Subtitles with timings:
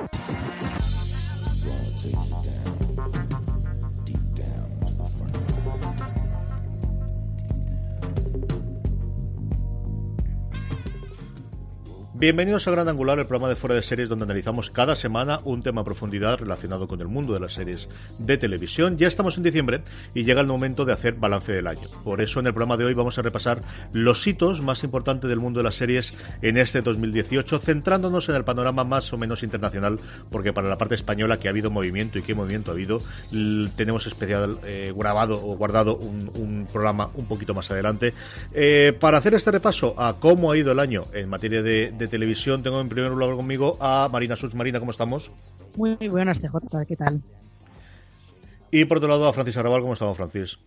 [0.00, 0.39] Yeah.
[12.20, 15.62] Bienvenidos a Gran Angular, el programa de fuera de series donde analizamos cada semana un
[15.62, 18.98] tema a profundidad relacionado con el mundo de las series de televisión.
[18.98, 19.80] Ya estamos en diciembre
[20.12, 21.88] y llega el momento de hacer balance del año.
[22.04, 23.62] Por eso en el programa de hoy vamos a repasar
[23.94, 28.44] los hitos más importantes del mundo de las series en este 2018, centrándonos en el
[28.44, 29.98] panorama más o menos internacional,
[30.30, 33.00] porque para la parte española que ha habido movimiento y qué movimiento ha habido,
[33.76, 38.12] tenemos especial eh, grabado o guardado un, programa un poquito más adelante.
[38.52, 42.62] Eh, para hacer este repaso a cómo ha ido el año en materia de televisión.
[42.62, 44.54] Tengo en primer lugar conmigo a Marina Sus.
[44.54, 45.30] Marina, ¿cómo estamos?
[45.76, 47.22] Muy, buenas, CJ, ¿qué tal?
[48.70, 50.58] Y por otro lado a Francis Arrabal, ¿cómo estamos, Francis?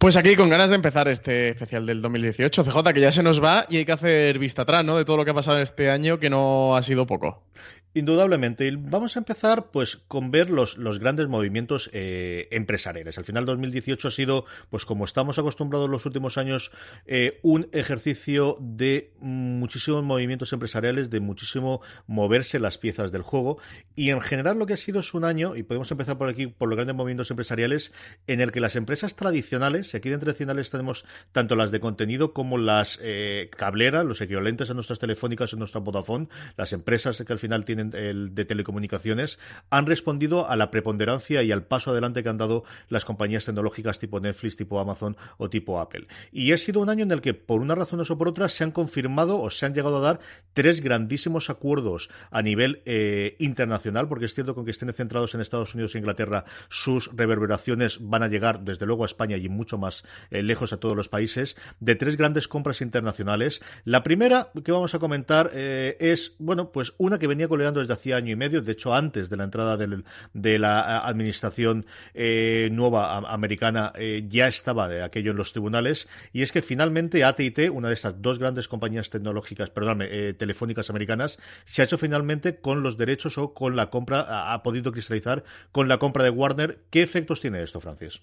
[0.00, 3.44] Pues aquí con ganas de empezar este especial del 2018, CJ, que ya se nos
[3.44, 4.96] va y hay que hacer vista atrás, ¿no?
[4.96, 7.44] De todo lo que ha pasado este año, que no ha sido poco.
[7.92, 8.68] Indudablemente.
[8.68, 13.18] Y vamos a empezar pues con ver los, los grandes movimientos eh, empresariales.
[13.18, 16.70] Al final 2018 ha sido, pues como estamos acostumbrados los últimos años,
[17.06, 23.58] eh, un ejercicio de muchísimos movimientos empresariales, de muchísimo moverse las piezas del juego.
[23.96, 26.46] Y en general lo que ha sido es un año, y podemos empezar por aquí,
[26.46, 27.92] por los grandes movimientos empresariales,
[28.28, 32.32] en el que las empresas tradicionales, y aquí de tradicionales tenemos tanto las de contenido
[32.32, 37.32] como las eh, cableras, los equivalentes a nuestras telefónicas, en nuestra Vodafone, las empresas que
[37.32, 39.38] al final tienen de telecomunicaciones
[39.70, 43.98] han respondido a la preponderancia y al paso adelante que han dado las compañías tecnológicas
[43.98, 46.06] tipo Netflix, tipo Amazon o tipo Apple.
[46.32, 48.64] Y ha sido un año en el que, por una razón o por otra, se
[48.64, 50.20] han confirmado o se han llegado a dar
[50.52, 55.40] tres grandísimos acuerdos a nivel eh, internacional, porque es cierto que aunque estén centrados en
[55.40, 59.78] Estados Unidos e Inglaterra, sus reverberaciones van a llegar desde luego a España y mucho
[59.80, 63.60] más eh, lejos a todos los países, de tres grandes compras internacionales.
[63.84, 67.92] La primera que vamos a comentar eh, es, bueno, pues una que venía con desde
[67.92, 73.18] hacía año y medio, de hecho antes de la entrada de la administración eh, nueva
[73.18, 77.88] americana eh, ya estaba de aquello en los tribunales y es que finalmente AT&T, una
[77.88, 82.82] de estas dos grandes compañías tecnológicas, perdón, eh, telefónicas americanas, se ha hecho finalmente con
[82.82, 86.80] los derechos o con la compra, ha podido cristalizar con la compra de Warner.
[86.90, 88.22] ¿Qué efectos tiene esto, Francis?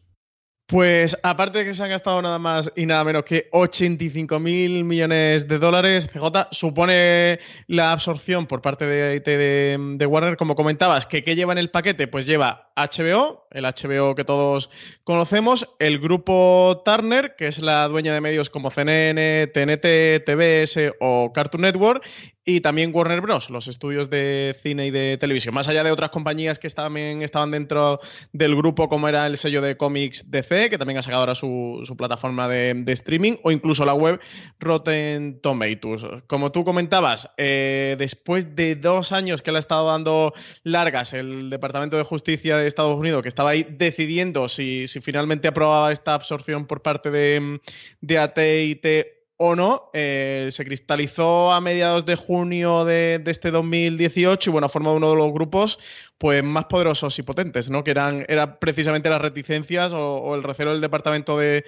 [0.67, 4.83] Pues aparte de que se han gastado nada más y nada menos que 85 mil
[4.83, 11.05] millones de dólares, CJ supone la absorción por parte de, de, de, Warner, como comentabas,
[11.05, 12.09] que ¿qué lleva en el paquete?
[12.09, 14.69] Pues lleva HBO, el HBO que todos
[15.03, 21.33] conocemos, el grupo Turner, que es la dueña de medios como CNN, TNT, TBS o
[21.33, 22.03] Cartoon Network,
[22.49, 25.53] y también Warner Bros., los estudios de cine y de televisión.
[25.53, 27.99] Más allá de otras compañías que también estaban dentro
[28.31, 31.83] del grupo, como era el sello de cómics DC, que también ha sacado ahora su,
[31.97, 34.21] plataforma de, streaming, o incluso la web
[34.59, 36.05] Rotten Tomatoes.
[36.27, 41.49] Como tú comentabas, eh, después de dos años que le ha estado dando largas el
[41.49, 46.65] Departamento de Justicia de Estados Unidos, que estaba ahí decidiendo si, finalmente aprobaba esta absorción
[46.65, 47.59] por parte de,
[48.01, 54.51] de AT&T o no, eh, se cristalizó a mediados de junio de, este 2018 y
[54.51, 55.79] bueno, ha formado uno de los grupos
[56.17, 57.83] pues, más poderosos y potentes, ¿no?
[57.83, 58.25] Que eran,
[58.59, 61.63] precisamente las reticencias o, el recelo del Departamento de,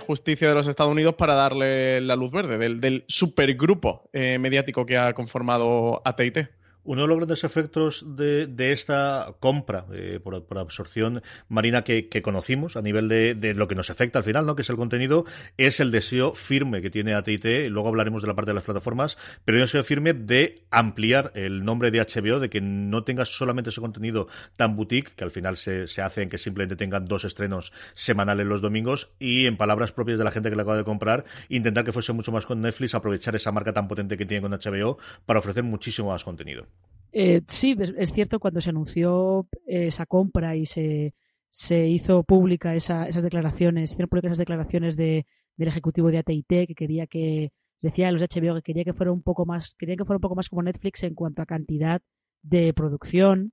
[0.00, 4.84] Justicia de los Estados Unidos para darle la luz verde, del, del supergrupo eh, mediático
[4.84, 6.57] que ha conformado AT&T.
[6.88, 12.80] Uno de los grandes efectos de, esta compra eh, por, absorción marina que, conocimos a
[12.80, 14.56] nivel de, lo que nos afecta al final, ¿no?
[14.56, 15.26] que es el contenido,
[15.58, 19.18] es el deseo firme que tiene AT&T, luego hablaremos de la parte de las plataformas,
[19.44, 23.68] pero el deseo firme de ampliar el nombre de HBO, de que no tenga solamente
[23.68, 24.26] ese contenido
[24.56, 28.46] tan boutique, que al final se, se hace en que simplemente tengan dos estrenos semanales
[28.46, 31.84] los domingos, y en palabras propias de la gente que le acaba de comprar, intentar
[31.84, 34.96] que fuese mucho más con Netflix, aprovechar esa marca tan potente que tiene con HBO
[35.26, 36.66] para ofrecer muchísimo más contenido.
[37.12, 41.14] Eh, sí, es, cierto, cuando se anunció esa compra y se,
[41.50, 45.26] se hizo pública esas declaraciones, hicieron públicas esas declaraciones de,
[45.56, 49.22] del ejecutivo de AT&T que quería que, decía los HBO que quería que fuera un
[49.22, 52.02] poco más, quería que fuera un poco más como Netflix en cuanto a cantidad
[52.42, 53.52] de producción.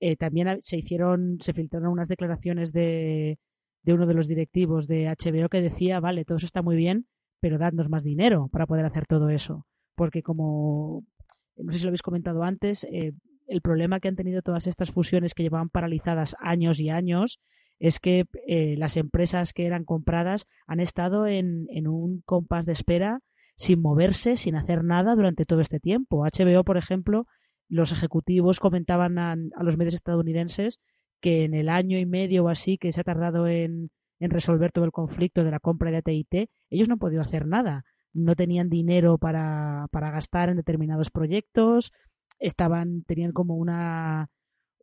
[0.00, 3.38] Eh, también se hicieron, se filtraron unas declaraciones de,
[3.82, 7.06] de uno de los directivos de HBO que decía, vale, todo eso está muy bien,
[7.40, 9.66] pero dadnos más dinero para poder hacer todo eso.
[9.94, 11.04] Porque como
[11.56, 13.12] no sé si lo habéis comentado antes, eh,
[13.46, 17.40] el problema que han tenido todas estas fusiones que llevaban paralizadas años y años
[17.78, 23.20] es que eh, las empresas que eran compradas han estado en, un compás de espera
[23.56, 26.24] sin moverse, sin hacer nada durante todo este tiempo.
[26.24, 27.26] HBO, por ejemplo,
[27.68, 30.80] los ejecutivos comentaban a, los medios estadounidenses
[31.20, 34.72] que en el año y medio o así que se ha tardado en, en resolver
[34.72, 38.34] todo el conflicto de la compra de AT&T, ellos no han podido hacer nada no
[38.34, 41.92] tenían dinero para, para gastar en determinados proyectos,
[42.38, 44.30] estaban, tenían como una,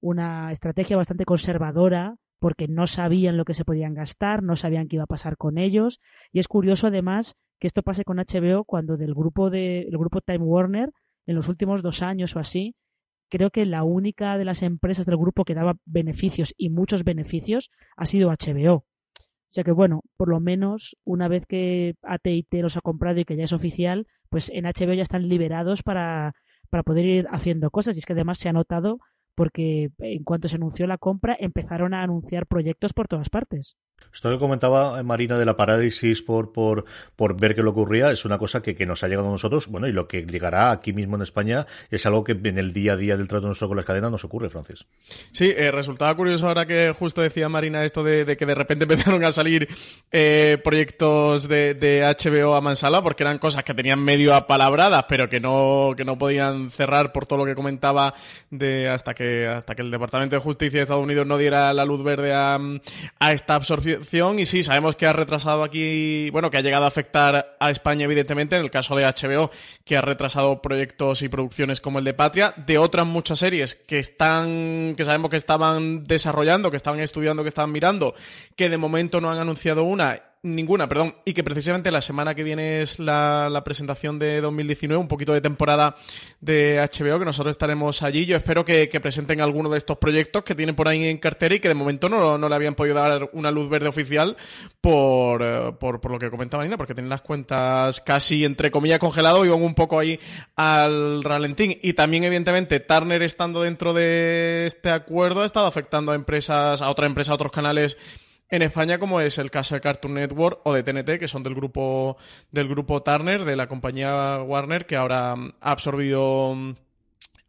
[0.01, 4.95] una estrategia bastante conservadora porque no sabían lo que se podían gastar, no sabían qué
[4.97, 5.99] iba a pasar con ellos.
[6.31, 10.21] Y es curioso además que esto pase con HBO cuando del grupo de, el grupo
[10.21, 10.91] Time Warner,
[11.27, 12.75] en los últimos dos años o así,
[13.29, 17.69] creo que la única de las empresas del grupo que daba beneficios y muchos beneficios
[17.95, 18.85] ha sido HBO.
[19.51, 23.25] O sea que bueno, por lo menos una vez que AT&T los ha comprado y
[23.25, 26.35] que ya es oficial, pues en HBO ya están liberados para,
[26.69, 27.97] para poder ir haciendo cosas.
[27.97, 28.99] Y es que además se ha notado
[29.35, 33.75] porque en cuanto se anunció la compra empezaron a anunciar proyectos por todas partes.
[34.13, 36.85] Esto que comentaba Marina de la parálisis por, por,
[37.15, 39.67] por ver qué le ocurría es una cosa que, que, nos ha llegado a nosotros,
[39.67, 42.93] bueno, y lo que llegará aquí mismo en España es algo que en el día
[42.93, 44.85] a día del trato nuestro con las cadenas nos ocurre, Francis.
[45.31, 49.23] Sí, eh, resultaba curioso ahora que justo decía Marina esto de, que de repente empezaron
[49.23, 49.69] a salir
[50.11, 55.29] eh, proyectos de, de, HBO a Mansala, porque eran cosas que tenían medio apalabradas, pero
[55.29, 58.13] que no, que no podían cerrar por todo lo que comentaba
[58.49, 61.85] de hasta que, hasta que el Departamento de Justicia de Estados Unidos no diera la
[61.85, 62.59] luz verde a,
[63.19, 64.39] a esta absorción.
[64.39, 68.05] Y sí, sabemos que ha retrasado aquí, bueno, que ha llegado a afectar a España
[68.05, 69.51] evidentemente, en el caso de HBO,
[69.85, 73.99] que ha retrasado proyectos y producciones como el de Patria, de otras muchas series que
[73.99, 78.13] están, que sabemos que estaban desarrollando, que estaban estudiando, que estaban mirando,
[78.55, 82.43] que de momento no han anunciado una ninguna, perdón, y que precisamente la semana que
[82.43, 85.95] viene es la, presentación de 2019, un poquito de temporada
[86.39, 88.25] de HBO, que nosotros estaremos allí.
[88.25, 91.59] Yo espero que, presenten alguno de estos proyectos que tienen por ahí en cartera y
[91.59, 94.37] que de momento no, no le habían podido dar una luz verde oficial
[94.79, 98.99] por, eh, por, por lo que comentaba Nina, porque tienen las cuentas casi, entre comillas,
[98.99, 100.19] congelado y van un poco ahí
[100.55, 101.77] al ralentín.
[101.81, 106.89] Y también, evidentemente, Turner estando dentro de este acuerdo ha estado afectando a empresas, a
[106.89, 107.97] otra empresa, a otros canales
[108.51, 111.55] en España, como es el caso de Cartoon Network o de TNT, que son del
[111.55, 112.17] grupo
[112.51, 116.75] del grupo Turner, de la compañía Warner, que ahora ha absorbido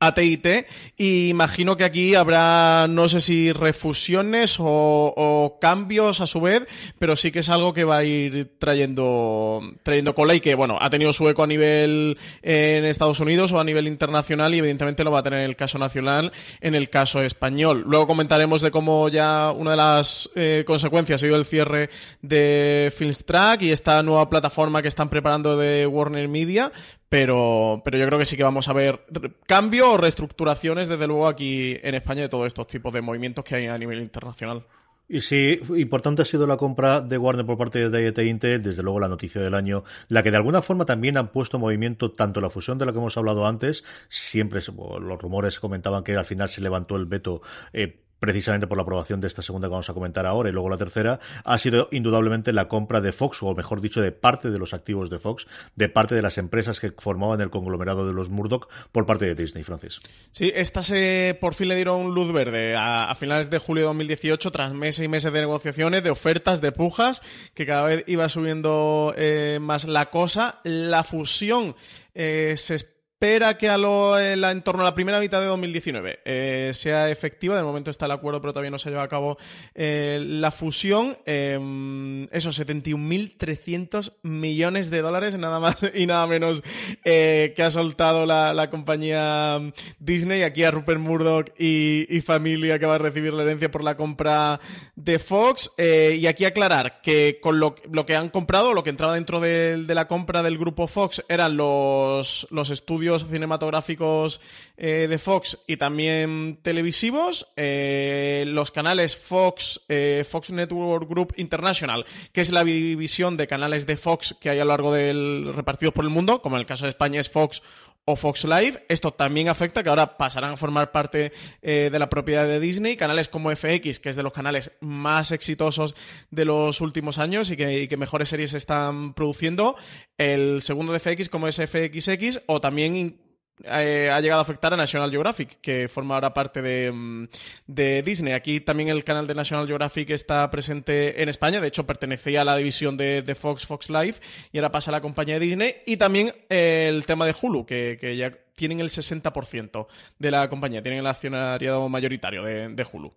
[0.02, 0.66] AT&T
[0.96, 6.66] y imagino que aquí habrá no sé si refusiones o, cambios a su vez
[6.98, 10.76] pero sí que es algo que va a ir trayendo trayendo cola y que bueno
[10.80, 15.04] ha tenido su eco a nivel en Estados Unidos o a nivel internacional y evidentemente
[15.04, 17.84] lo va a tener en el caso nacional en el caso español.
[17.86, 21.90] Luego comentaremos de cómo ya una de las eh, consecuencias ha sido el cierre
[22.22, 26.72] de Filmstrack y esta nueva plataforma que están preparando de Warner Media
[27.12, 29.04] pero, pero yo creo que sí que vamos a ver
[29.46, 33.54] cambios o reestructuraciones, desde luego, aquí en España de todos estos tipos de movimientos que
[33.54, 34.64] hay a nivel internacional.
[35.10, 38.98] Y sí, importante ha sido la compra de Warner por parte de Intel, desde luego
[38.98, 42.40] la noticia del año, la que de alguna forma también han puesto en movimiento tanto
[42.40, 46.48] la fusión de la que hemos hablado antes, siempre los rumores comentaban que al final
[46.48, 47.42] se levantó el veto
[47.74, 50.70] eh, precisamente por la aprobación de esta segunda que vamos a comentar ahora y luego
[50.70, 54.60] la tercera, ha sido indudablemente la compra de Fox, o mejor dicho, de parte de
[54.60, 58.30] los activos de Fox, de parte de las empresas que formaban el conglomerado de los
[58.30, 59.98] Murdoch por parte de Disney, Francis.
[60.30, 64.52] Sí, estas se, por fin le dieron luz verde a, finales de julio de 2018,
[64.52, 67.22] tras meses y meses de negociaciones, de ofertas, de pujas,
[67.54, 70.60] que cada vez iba subiendo eh, más la cosa.
[70.62, 71.74] La fusión
[72.14, 72.76] eh, se
[73.22, 77.56] que a lo, en, torno a la primera mitad de 2019 eh, sea efectiva.
[77.56, 79.38] De momento está el acuerdo, pero todavía no se lleva a cabo
[79.76, 81.16] eh, la fusión.
[81.24, 86.64] Eh, esos 71.300 millones de dólares, nada más y nada menos
[87.04, 90.42] eh, que ha soltado la, compañía Disney.
[90.42, 94.58] Aquí a Rupert Murdoch y, familia que va a recibir la herencia por la compra
[94.96, 95.72] de Fox.
[95.78, 100.08] y aquí aclarar que con lo, que han comprado, lo que entraba dentro de, la
[100.08, 104.40] compra del grupo Fox eran los, los estudios cinematográficos
[104.76, 112.04] eh, de Fox y también televisivos, eh, los canales Fox, eh, Fox Network Group International,
[112.32, 115.94] que es la división de canales de Fox que hay a lo largo del repartidos
[115.94, 117.62] por el mundo, como en el caso de España es Fox
[118.04, 118.84] o Fox Live.
[118.88, 121.32] Esto también afecta que ahora pasarán a formar parte
[121.62, 122.96] de la propiedad de Disney.
[122.96, 125.94] Canales como FX, que es de los canales más exitosos
[126.30, 129.76] de los últimos años y que, y que mejores series están produciendo.
[130.18, 133.20] El segundo de FX como es FXX o también
[133.64, 137.28] eh, ha llegado a afectar a National Geographic, que forma ahora parte mm,
[137.66, 138.32] de, Disney.
[138.32, 142.44] Aquí también el canal de National Geographic está presente en España, de hecho pertenecía a
[142.44, 144.16] la división de, Fox, Fox Live,
[144.52, 145.74] y ahora pasa a la compañía de Disney.
[145.86, 149.86] Y también eh, el tema de Hulu, que, ya tienen el 60%
[150.18, 153.12] de la compañía, tienen el accionariado mayoritario de, Hulu.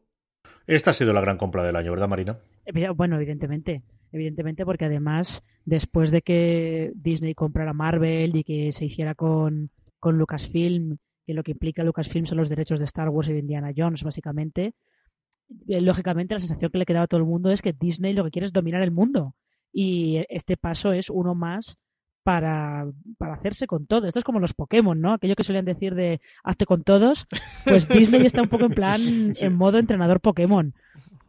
[0.68, 2.38] Esta ha sido la gran compra del año, ¿verdad, Marina?
[2.96, 3.84] Bueno, evidentemente.
[4.12, 10.18] Evidentemente, porque además, después de que Disney comprara Marvel y que se hiciera con, con
[10.18, 13.72] Lucasfilm, que lo que implica Lucasfilm son los derechos de Star Wars y de Indiana
[13.76, 14.74] Jones, básicamente.
[15.68, 18.24] Eh, lógicamente, la sensación que le quedaba a todo el mundo es que Disney lo
[18.24, 19.36] que quiere es dominar el mundo.
[19.72, 21.78] Y este paso es uno más
[22.24, 22.88] para,
[23.18, 24.08] para, hacerse con todo.
[24.08, 25.14] Esto es como los Pokémon, ¿no?
[25.14, 27.28] Aquello que solían decir de hazte con todos.
[27.66, 30.74] Pues Disney está un poco en plan, en modo entrenador Pokémon.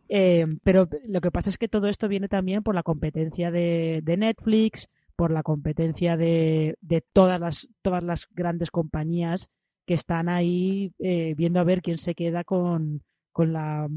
[0.09, 4.01] Eh, pero lo que pasa es que todo esto viene también por la competencia de,
[4.05, 6.77] de Netflix, por la competencia de,
[7.13, 9.51] todas, las, todas las grandes compañías
[9.87, 13.03] que están ahí eh, viendo a ver quién se queda con,
[13.37, 13.89] la,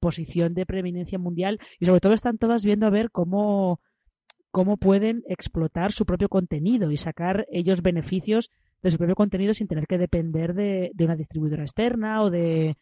[0.00, 1.58] posición de preeminencia mundial.
[1.78, 3.80] Y sobre todo están todas viendo a ver cómo,
[4.80, 8.50] pueden explotar su propio contenido y sacar ellos beneficios
[8.82, 12.76] de su propio contenido sin tener que depender de, una distribuidora externa o de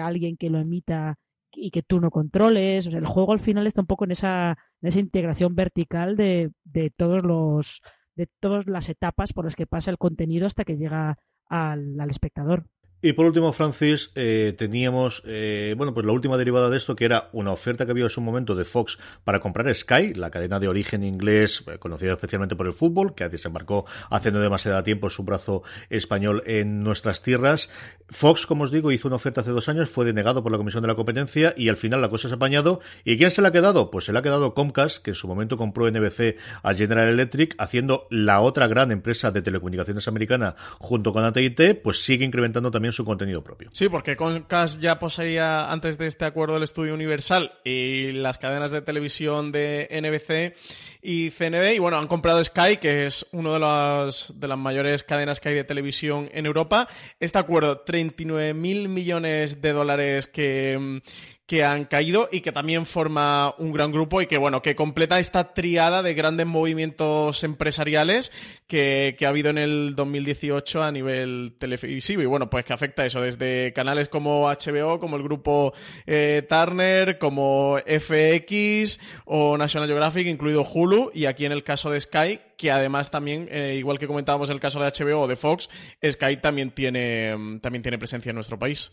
[0.00, 1.18] alguien que lo emita
[1.56, 2.86] y que tú no controles.
[2.86, 6.90] El juego al final está un poco en esa, en esa integración vertical de, de
[6.90, 7.80] todos los
[8.16, 11.18] de todas las etapas por las que pasa el contenido hasta que llega
[11.48, 12.66] al, al espectador.
[13.04, 17.04] Y por último, Francis, eh, teníamos, eh, bueno, pues la última derivada de esto, que
[17.04, 20.58] era una oferta que había en su momento de Fox para comprar Sky, la cadena
[20.58, 25.10] de origen inglés, eh, conocida especialmente por el fútbol, que desembarcó hace no demasiado tiempo
[25.10, 27.68] su brazo español en nuestras tierras.
[28.08, 30.80] Fox, como os digo, hizo una oferta hace dos años, fue denegado por la Comisión
[30.80, 32.80] de la Competencia y al final la cosa se ha apañado.
[33.04, 33.90] ¿Y quién se la ha quedado?
[33.90, 37.54] Pues se la ha quedado Comcast, que en su momento compró NBC a General Electric,
[37.58, 42.93] haciendo la otra gran empresa de telecomunicaciones americana junto con AT&T, pues sigue incrementando también
[42.94, 43.68] su contenido propio.
[43.72, 48.70] Sí, porque Comcast ya poseía antes de este acuerdo el estudio Universal y las cadenas
[48.70, 50.56] de televisión de NBC
[51.02, 55.04] y CNB y bueno, han comprado Sky, que es una de las, de las mayores
[55.04, 56.88] cadenas que hay de televisión en Europa.
[57.20, 61.02] Este acuerdo, 39 mil millones de dólares que
[61.46, 65.18] que han caído y que también forma un gran grupo y que, bueno, que completa
[65.18, 68.32] esta triada de grandes movimientos empresariales
[68.66, 72.22] que, ha habido en el 2018 a nivel televisivo.
[72.22, 75.74] Y bueno, pues que afecta eso desde canales como HBO, como el grupo
[76.06, 82.00] eh, Turner, como FX o National Geographic, incluido Hulu, y aquí en el caso de
[82.00, 85.36] Sky, que además también, eh, igual que comentábamos en el caso de HBO o de
[85.36, 85.68] Fox,
[86.02, 88.92] Sky también tiene, también tiene presencia en nuestro país.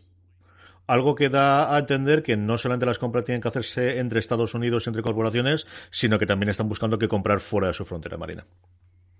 [0.91, 4.53] Algo que da a entender que no solamente las compras tienen que hacerse entre Estados
[4.55, 8.45] Unidos entre corporaciones, sino que también están buscando que comprar fuera de su frontera marina.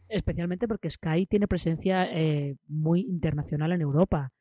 [0.10, 4.34] Especialmente porque Sky tiene presencia eh, muy internacional en Europa.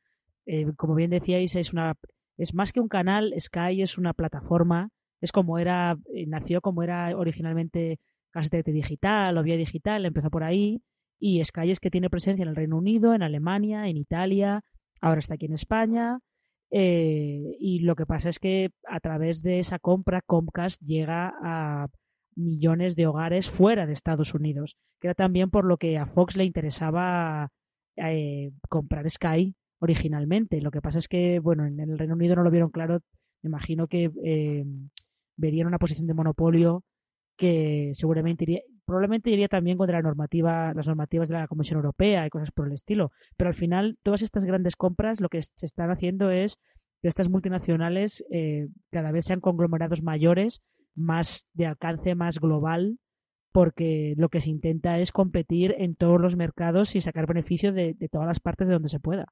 [0.44, 1.94] Eh, como bien decíais, es una
[2.37, 4.88] es más que un canal, Sky es una plataforma,
[5.20, 10.42] es como era, eh, nació como era originalmente Casete Digital o Vía Digital, empezó por
[10.42, 10.82] ahí,
[11.20, 14.64] y Sky es que tiene presencia en el Reino Unido, en Alemania, en Italia,
[15.00, 16.18] ahora está aquí en España,
[16.70, 21.88] eh, y lo que pasa es que a través de esa compra, Comcast llega a
[22.36, 26.36] millones de hogares fuera de Estados Unidos, que era también por lo que a Fox
[26.36, 27.50] le interesaba
[27.96, 30.60] eh, comprar Sky, originalmente.
[30.60, 33.00] Lo que pasa es que, bueno, en el Reino Unido no lo vieron claro.
[33.42, 34.64] Me imagino que eh,
[35.36, 36.84] verían una posición de monopolio
[37.36, 38.60] que seguramente iría,
[38.90, 42.66] probablemente iría también contra la normativa, las normativas de la Comisión Europea y cosas por
[42.66, 43.12] el estilo.
[43.37, 46.59] Pero al final, todas estas grandes compras lo que se están haciendo es
[47.00, 50.61] que estas multinacionales eh, cada vez sean conglomerados mayores,
[50.97, 52.99] más de alcance, más global,
[53.52, 57.94] porque lo que se intenta es competir en todos los mercados y sacar beneficio de
[58.11, 59.26] todas las partes de donde se pueda.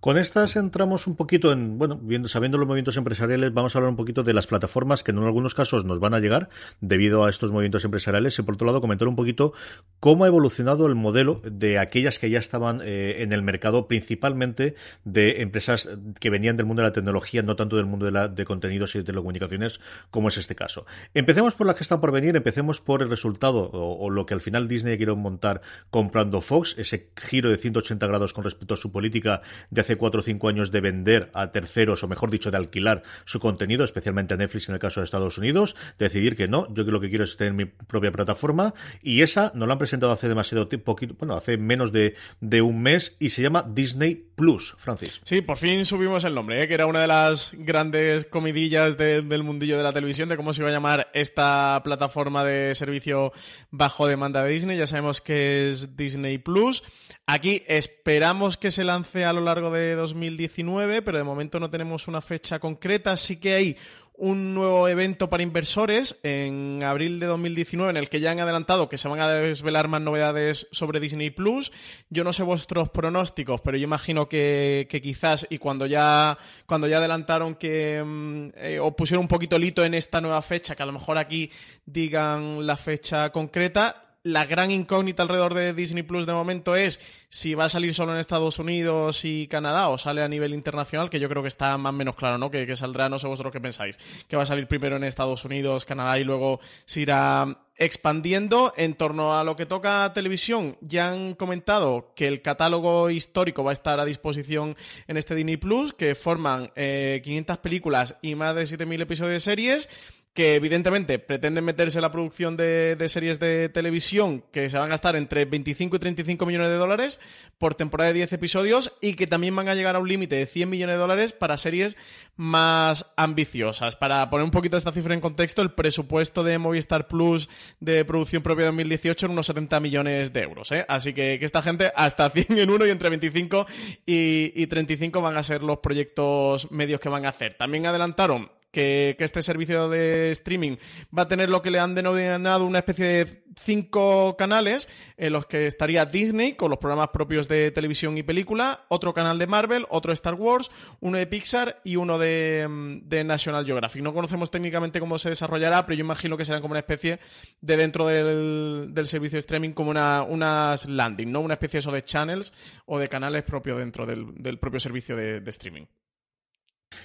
[0.00, 3.90] Con estas entramos un poquito en, bueno, viendo, sabiendo los movimientos empresariales, vamos a hablar
[3.90, 6.48] un poquito de las plataformas que en algunos casos nos van a llegar
[6.80, 9.52] debido a estos movimientos empresariales y por otro lado comentar un poquito
[9.98, 14.74] cómo ha evolucionado el modelo de aquellas que ya estaban eh, en el mercado, principalmente
[15.04, 18.28] de empresas que venían del mundo de la tecnología, no tanto del mundo de, la,
[18.28, 19.80] de contenidos y de telecomunicaciones,
[20.10, 20.86] como es este caso.
[21.12, 24.40] Empecemos por las que están por venir, empecemos por el resultado o, lo que al
[24.40, 28.90] final Disney quiere montar comprando Fox, ese giro de 180 grados con respecto a su
[28.92, 32.56] política de hace cuatro o cinco años de vender a terceros, o mejor dicho, de
[32.56, 36.72] alquilar su contenido, especialmente a Netflix en el caso de Estados Unidos, decidir que no,
[36.72, 40.12] yo lo que quiero es tener mi propia plataforma, y esa no la han presentado
[40.12, 44.76] hace demasiado tiempo, bueno, hace menos de, de un mes, y se llama Disney Plus,
[44.78, 45.20] Francis.
[45.24, 46.68] Sí, por fin subimos el nombre, ¿eh?
[46.68, 50.62] que era una de las grandes comidillas del mundillo de la televisión, de cómo se
[50.62, 53.32] iba a llamar esta plataforma de servicio
[53.70, 54.78] bajo demanda de Disney.
[54.78, 56.82] Ya sabemos que es Disney Plus.
[57.26, 62.08] Aquí esperamos que se lance a lo largo de 2019, pero de momento no tenemos
[62.08, 63.16] una fecha concreta.
[63.16, 63.76] Sí que hay
[64.20, 68.90] un nuevo evento para inversores en abril de 2019 en el que ya han adelantado
[68.90, 71.72] que se van a desvelar más novedades sobre Disney Plus.
[72.10, 76.98] Yo no sé vuestros pronósticos, pero yo imagino que, quizás y cuando ya cuando ya
[76.98, 80.82] adelantaron que mm, eh, o pusieron un poquito el hito en esta nueva fecha, que
[80.82, 81.50] a lo mejor aquí
[81.86, 87.00] digan la fecha concreta, la gran incógnita alrededor de Disney Plus de momento es
[87.30, 91.08] si va a salir solo en Estados Unidos y Canadá o sale a nivel internacional,
[91.08, 92.50] que yo creo que está más o menos claro, ¿no?
[92.50, 93.98] Que, saldrá, no sé vosotros qué pensáis,
[94.28, 98.92] que va a salir primero en Estados Unidos, Canadá y luego se irá expandiendo en
[98.92, 100.76] torno a lo que toca televisión.
[100.82, 104.76] Ya han comentado que el catálogo histórico va a estar a disposición
[105.08, 109.40] en este Disney Plus, que forman 500 eh, películas y más de 7.000 episodios de
[109.40, 109.88] series
[110.32, 114.90] que evidentemente pretenden meterse en la producción de, series de televisión que se van a
[114.90, 117.18] gastar entre 25 y 35 millones de dólares
[117.58, 120.46] por temporada de 10 episodios y que también van a llegar a un límite de
[120.46, 121.96] 100 millones de dólares para series
[122.36, 123.96] más ambiciosas.
[123.96, 127.48] Para poner un poquito esta cifra en contexto, el presupuesto de Movistar Plus
[127.80, 130.70] de producción propia de 2018 era unos 70 millones de euros.
[130.70, 130.86] ¿eh?
[130.88, 133.66] Así que, que, esta gente hasta 100 en uno y entre 25
[134.06, 137.54] y, y 35 van a ser los proyectos medios que van a hacer.
[137.54, 140.76] También adelantaron que, este servicio de streaming
[141.16, 145.46] va a tener lo que le han denominado una especie de cinco canales en los
[145.46, 149.86] que estaría Disney con los programas propios de televisión y película, otro canal de Marvel,
[149.90, 154.02] otro Star Wars, uno de Pixar y uno de, mm, National Geographic.
[154.02, 157.18] No conocemos técnicamente cómo se desarrollará, pero yo imagino que serán como una especie
[157.60, 161.40] de dentro del, servicio de streaming como una, unas landing, ¿no?
[161.40, 162.52] Una especie eso de channels
[162.86, 165.86] o de canales propios dentro del, propio servicio de streaming.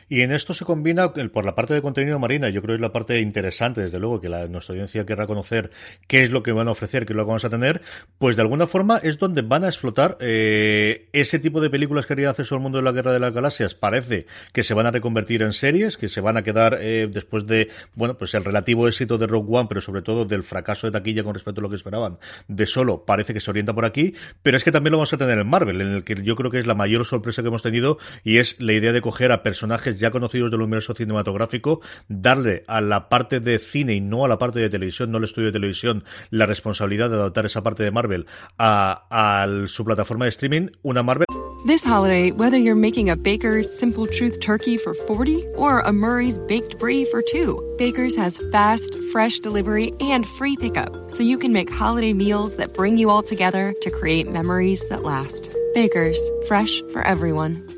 [0.07, 2.81] Y en esto se combina por la parte de contenido marina, yo creo que es
[2.81, 5.71] la parte interesante, desde luego, que la, nuestra audiencia querrá conocer
[6.07, 7.81] qué es lo que van a ofrecer, qué es lo que vamos a tener,
[8.17, 12.13] pues de alguna forma es donde van a explotar eh, ese tipo de películas que
[12.13, 13.75] haría hacer sobre el mundo de la guerra de las galaxias.
[13.75, 17.47] Parece que se van a reconvertir en series, que se van a quedar eh, después
[17.47, 20.91] de, bueno, pues el relativo éxito de Rogue One, pero sobre todo del fracaso de
[20.91, 24.13] taquilla con respecto a lo que esperaban de solo, parece que se orienta por aquí,
[24.43, 26.51] pero es que también lo vamos a tener en Marvel, en el que yo creo
[26.51, 29.43] que es la mayor sorpresa que hemos tenido y es la idea de coger a
[29.43, 34.27] personajes ya conocidos del universo cinematográfico, darle a la parte de cine y no a
[34.27, 37.83] la parte de televisión, no al estudio de televisión, la responsabilidad de adaptar esa parte
[37.83, 38.25] de Marvel
[38.57, 41.25] a, a su plataforma de streaming, una Marvel.
[41.65, 46.37] This holiday, whether you're making a Baker's Simple Truth turkey for 40 or a Murray's
[46.37, 51.53] Baked Brie for 2, Baker's has fast, fresh delivery and free pickup, so you can
[51.53, 55.55] make holiday meals that bring you all together to create memories that last.
[55.73, 57.67] Baker's, fresh for everyone.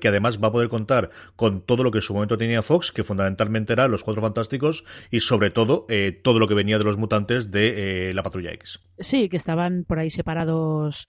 [0.00, 2.92] Que además va a poder contar con todo lo que en su momento tenía Fox,
[2.92, 6.84] que fundamentalmente era los Cuatro Fantásticos y sobre todo eh, todo lo que venía de
[6.84, 8.80] los mutantes de eh, la Patrulla X.
[8.98, 11.08] Sí, que estaban por ahí separados,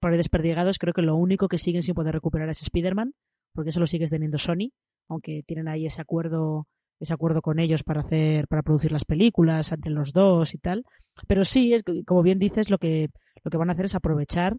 [0.00, 0.78] por ahí desperdigados.
[0.78, 3.12] Creo que lo único que siguen sin poder recuperar es Spider-Man,
[3.52, 4.72] porque eso lo sigues teniendo Sony,
[5.08, 6.66] aunque tienen ahí ese acuerdo
[7.00, 10.84] ese acuerdo con ellos para hacer para producir las películas ante los dos y tal
[11.28, 13.10] pero sí es como bien dices lo que
[13.44, 14.56] lo que van a hacer es aprovechar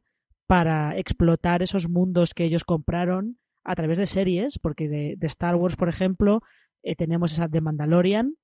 [0.48, 5.76] para explotar esos mundos que ellos compraron a través de series porque de, Star Wars
[5.76, 6.42] por ejemplo
[6.84, 8.36] eh, tenemos esa de Mandalorian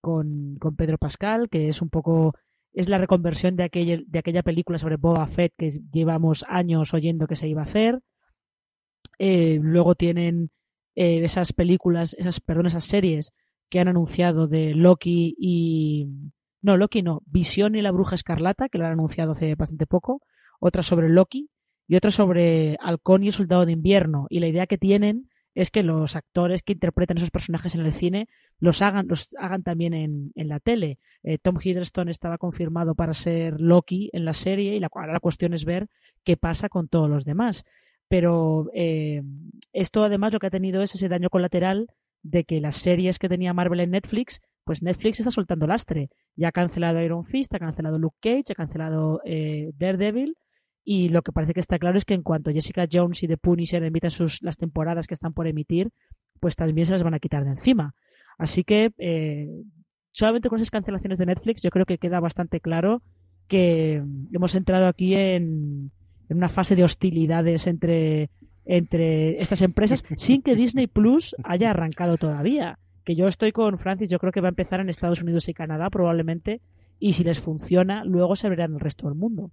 [0.00, 2.34] con, con Pedro Pascal que es un poco
[2.72, 7.26] es la reconversión de aquella, de aquella película sobre Boba Fett que llevamos años oyendo
[7.26, 8.00] que se iba a hacer
[9.18, 10.50] eh, luego tienen
[10.94, 13.32] eh, esas películas, esas, perdón, esas series
[13.68, 16.08] que han anunciado de Loki y.
[16.62, 20.22] No, Loki no, Visión y la Bruja Escarlata, que lo han anunciado hace bastante poco.
[20.58, 21.50] Otra sobre Loki
[21.90, 24.28] y otra sobre Halcón y el Soldado de Invierno.
[24.30, 27.90] Y la idea que tienen es que los actores que interpretan esos personajes en el
[27.90, 28.28] cine
[28.60, 31.00] los hagan, los hagan también en, en la tele.
[31.24, 35.52] Eh, Tom Hiddleston estaba confirmado para ser Loki en la serie y la, la cuestión
[35.52, 35.88] es ver
[36.22, 37.64] qué pasa con todos los demás
[38.10, 39.22] pero eh,
[39.72, 41.86] esto además lo que ha tenido es ese daño colateral
[42.24, 46.10] de que las series que tenía Marvel en Netflix, pues Netflix está soltando lastre.
[46.34, 50.36] Ya ha cancelado Iron Fist, ha cancelado Luke Cage, ha cancelado eh, Daredevil
[50.92, 53.36] y lo que parece que está claro es que en cuanto Jessica Jones y The
[53.36, 55.90] Punisher emitan sus, las temporadas que están por emitir,
[56.40, 57.94] pues también se las van a quitar de encima.
[58.38, 59.48] Así que eh,
[60.10, 63.02] solamente con esas cancelaciones de Netflix yo creo que queda bastante claro
[63.46, 65.92] que hemos entrado aquí en,
[66.28, 68.30] en una fase de hostilidades entre,
[68.64, 72.80] entre estas empresas sin que Disney Plus haya arrancado todavía.
[73.04, 75.54] Que yo estoy con Francis, yo creo que va a empezar en Estados Unidos y
[75.54, 76.62] Canadá probablemente,
[76.98, 79.52] y si les funciona, luego se verá en el resto del mundo.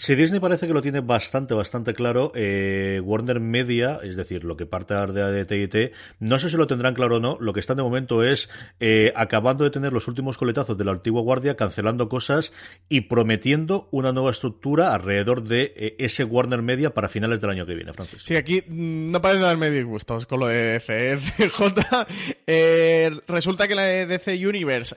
[0.00, 4.56] Si Disney parece que lo tiene bastante, bastante claro, eh, Warner Media, es decir, lo
[4.56, 7.76] que parte de AT&T, no sé si lo tendrán claro o no, lo que están
[7.76, 8.48] de momento es
[8.80, 12.54] eh, acabando de tener los últimos coletazos de la antigua guardia, cancelando cosas
[12.88, 17.66] y prometiendo una nueva estructura alrededor de eh, ese Warner Media para finales del año
[17.66, 18.22] que viene, Francis.
[18.22, 21.74] Sí, aquí mm, no parece darme disgustos con lo de CJ.
[23.28, 24.96] resulta que la DC Universe,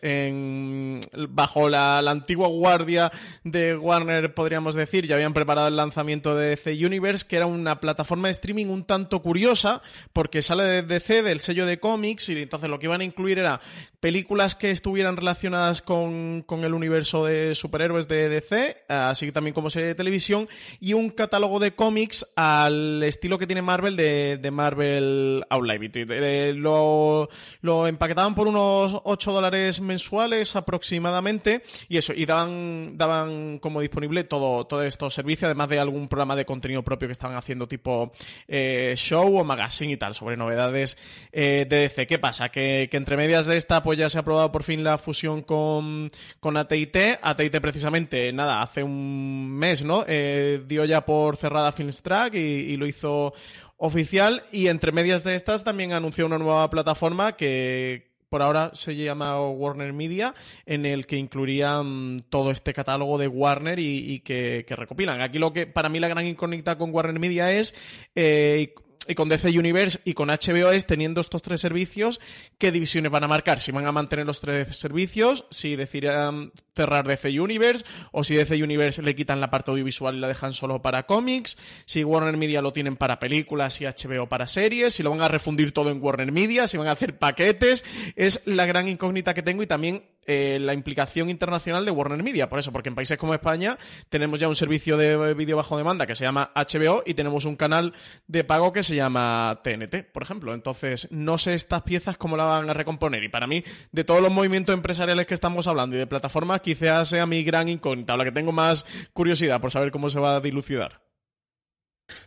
[1.28, 3.12] bajo la antigua guardia
[3.44, 7.80] de Warner, podríamos decir, ya habían preparado el lanzamiento de DC Universe, que era una
[7.80, 9.82] plataforma de streaming un tanto curiosa,
[10.14, 13.40] porque sale de DC, del sello de cómics, y entonces lo que iban a incluir
[13.40, 13.60] era
[14.00, 19.70] películas que estuvieran relacionadas con, el universo de superhéroes de DC, así que también como
[19.70, 20.48] serie de televisión,
[20.80, 25.92] y un catálogo de cómics al estilo que tiene Marvel de, Marvel Outlive.
[25.96, 27.30] Eh, lo,
[27.62, 34.24] lo empaquetaban por unos 8 dólares mensuales aproximadamente, y eso, y daban, daban como disponible
[34.26, 38.12] todo, todo estos servicios, además de algún programa de contenido propio que estaban haciendo tipo
[38.48, 40.98] eh, show o magazine y tal, sobre novedades
[41.32, 42.08] eh, de DC.
[42.08, 42.50] ¿Qué pasa?
[42.50, 45.42] Que, que entre medias de esta, pues ya se ha aprobado por fin la fusión
[45.42, 47.20] con, con AT&T.
[47.22, 50.06] AT&T precisamente, nada, hace un mes, ¿no?
[50.08, 53.34] Eh, dio ya por cerrada Filmstrack y, y lo hizo
[53.78, 54.44] oficial.
[54.52, 59.40] Y entre medias de estas también anunció una nueva plataforma que, por ahora se llama
[59.48, 60.34] Warner Media,
[60.66, 65.22] en el que incluirían todo este catálogo de Warner y, que, recopilan.
[65.22, 67.76] Aquí lo que para mí la gran incógnita con Warner Media es
[68.16, 68.74] eh,
[69.08, 72.20] y con DC Universe y con HBO es teniendo estos tres servicios,
[72.58, 77.08] qué divisiones van a marcar, si van a mantener los tres servicios, si decidirán cerrar
[77.08, 80.82] DC Universe o si DC Universe le quitan la parte audiovisual y la dejan solo
[80.82, 85.10] para cómics, si Warner Media lo tienen para películas y HBO para series, si lo
[85.10, 87.84] van a refundir todo en Warner Media, si van a hacer paquetes,
[88.16, 92.50] es la gran incógnita que tengo y también eh, la implicación internacional de Warner Media.
[92.50, 93.78] Por eso, porque en países como España
[94.10, 97.56] tenemos ya un servicio de vídeo bajo demanda que se llama HBO y tenemos un
[97.56, 97.94] canal
[98.28, 100.54] de pago que se llama TNT, por ejemplo.
[100.54, 103.24] Entonces, no sé estas piezas cómo la van a recomponer.
[103.24, 107.10] Y para mí, de todos los movimientos empresariales que estamos hablando y de plataformas, quizás
[107.10, 110.36] sea mi gran incógnita, o la que tengo más curiosidad por saber cómo se va
[110.36, 111.03] a dilucidar.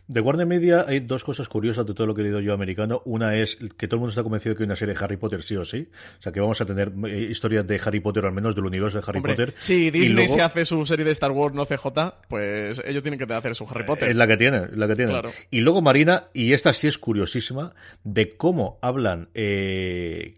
[0.07, 3.01] De Warner Media hay dos cosas curiosas de todo lo que he leído yo americano.
[3.05, 5.17] Una es que todo el mundo está convencido de que hay una serie de Harry
[5.17, 5.89] Potter sí o sí.
[6.17, 8.99] O sea, que vamos a tener eh, historias de Harry Potter, al menos del universo
[8.99, 9.53] de Harry Potter.
[9.57, 11.87] Si Disney se hace su serie de Star Wars, no CJ,
[12.27, 14.09] pues ellos tienen que hacer su Harry Potter.
[14.09, 15.21] Es la que tiene, la que tiene.
[15.51, 20.37] Y luego Marina, y esta sí es curiosísima, de cómo hablan eh,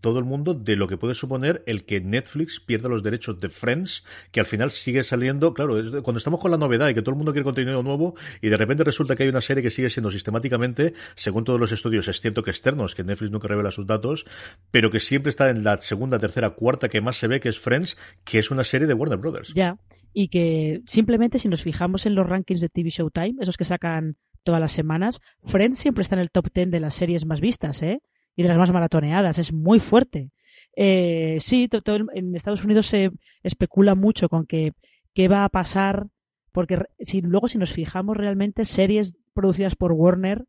[0.00, 3.48] todo el mundo de lo que puede suponer el que Netflix pierda los derechos de
[3.48, 7.12] Friends, que al final sigue saliendo, claro, cuando estamos con la novedad y que todo
[7.12, 9.90] el mundo quiere contenido nuevo y de repente resulta que hay una serie que sigue
[9.90, 13.86] siendo sistemáticamente, según todos los estudios, es cierto que externos, que Netflix nunca revela sus
[13.86, 14.26] datos,
[14.70, 17.58] pero que siempre está en la segunda, tercera, cuarta que más se ve, que es
[17.58, 19.52] Friends, que es una serie de Warner Brothers.
[19.54, 19.78] Ya.
[20.12, 24.16] y que simplemente si nos fijamos en los rankings de TV Showtime, esos que sacan
[24.42, 27.82] todas las semanas, Friends siempre está en el top 10 de las series más vistas,
[27.82, 28.00] ¿eh?
[28.36, 30.30] Y de las más maratoneadas, es muy fuerte.
[30.76, 31.68] Eh, sí,
[32.14, 33.10] en Estados Unidos se
[33.42, 34.74] especula mucho con que
[35.14, 36.06] qué va a pasar,
[36.52, 40.44] porque si luego si nos fijamos realmente, series producidas por Warner,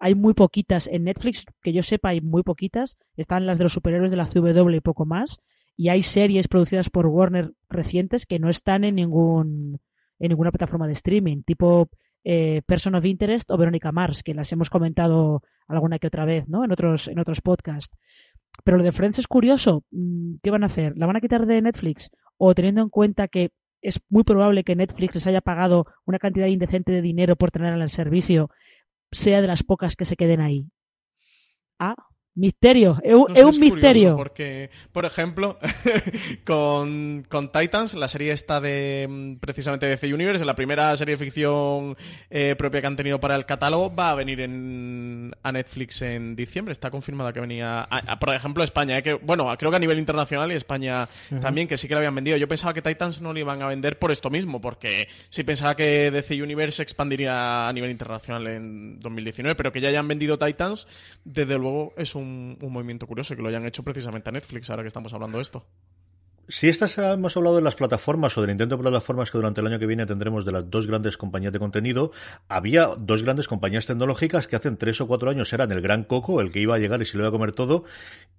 [0.00, 2.98] hay muy poquitas en Netflix, que yo sepa, hay muy poquitas.
[3.16, 5.40] Están las de los superhéroes de la CW y poco más.
[5.76, 9.80] Y hay series producidas por Warner recientes que no están en ningún
[10.20, 11.88] en ninguna plataforma de streaming, tipo
[12.24, 16.48] eh, Person of Interest o Verónica Mars, que las hemos comentado alguna que otra vez,
[16.48, 16.64] ¿no?
[16.64, 17.96] En otros, en otros podcasts.
[18.64, 19.84] Pero lo de Friends es curioso.
[19.90, 20.96] Mm, ¿Qué van a hacer?
[20.96, 22.10] ¿La van a quitar de Netflix?
[22.36, 23.50] O teniendo en cuenta que
[23.80, 27.76] es muy probable que Netflix les haya pagado una cantidad indecente de dinero por tenerla
[27.76, 28.50] en el servicio,
[29.12, 30.66] sea de las pocas que se queden ahí.
[31.78, 31.94] Ah,
[32.38, 34.16] Misterio, es, un misterio.
[34.16, 35.58] Porque, por ejemplo,
[36.44, 41.24] con, Titans, la serie esta de mm, precisamente de C Universe, la primera serie de
[41.24, 41.96] ficción
[42.30, 46.36] eh, propia que han tenido para el catálogo, va a venir en, a Netflix en
[46.36, 46.70] diciembre.
[46.70, 47.88] Está confirmada que venía,
[48.20, 48.96] por ejemplo, España.
[48.98, 51.08] Eh, que, bueno, creo que a nivel internacional y España
[51.42, 52.36] también, que sí que la habían vendido.
[52.36, 55.74] Yo pensaba que Titans no lo iban a vender por esto mismo, porque sí pensaba
[55.74, 60.38] que DC Universe se expandiría a nivel internacional en 2019, pero que ya hayan vendido
[60.38, 60.86] Titans,
[61.24, 64.82] desde luego es un un, movimiento curioso que lo hayan hecho precisamente a Netflix, ahora
[64.82, 65.66] que estamos hablando de esto.
[66.50, 69.66] Si estas hemos hablado de las plataformas o del intento de plataformas que durante el
[69.66, 72.10] año que viene tendremos de las dos grandes compañías de contenido,
[72.48, 76.40] había dos grandes compañías tecnológicas que hace tres o cuatro años eran el gran coco,
[76.40, 77.84] el que iba a llegar y se lo iba a comer todo,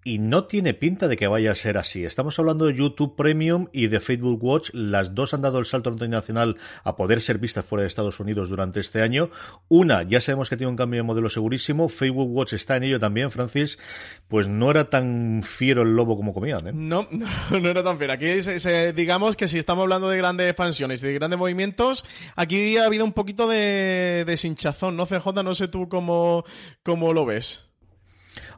[0.04, 2.06] y no tiene pinta de que vaya a ser así.
[2.06, 4.69] Estamos hablando de YouTube Premium y de Facebook Watch.
[4.74, 8.50] Las dos han dado el salto internacional a poder ser vistas fuera de Estados Unidos
[8.50, 9.30] durante este año.
[9.67, 11.89] Una, ya sabemos que tiene un cambio de modelo segurísimo.
[11.89, 13.78] Facebook Watch está en ello también, Francis.
[14.30, 16.67] Pues no era tan fiero el lobo como comían.
[16.67, 16.72] ¿eh?
[16.74, 18.14] No, no, no era tan fiero.
[18.14, 18.26] Aquí
[18.96, 23.14] digamos que si estamos hablando de grandes expansiones de grandes movimientos, aquí ha habido un
[23.14, 25.44] poquito de, de sinchazón, ¿no, CJ?
[25.44, 26.44] No sé tú cómo,
[26.84, 27.70] cómo lo ves.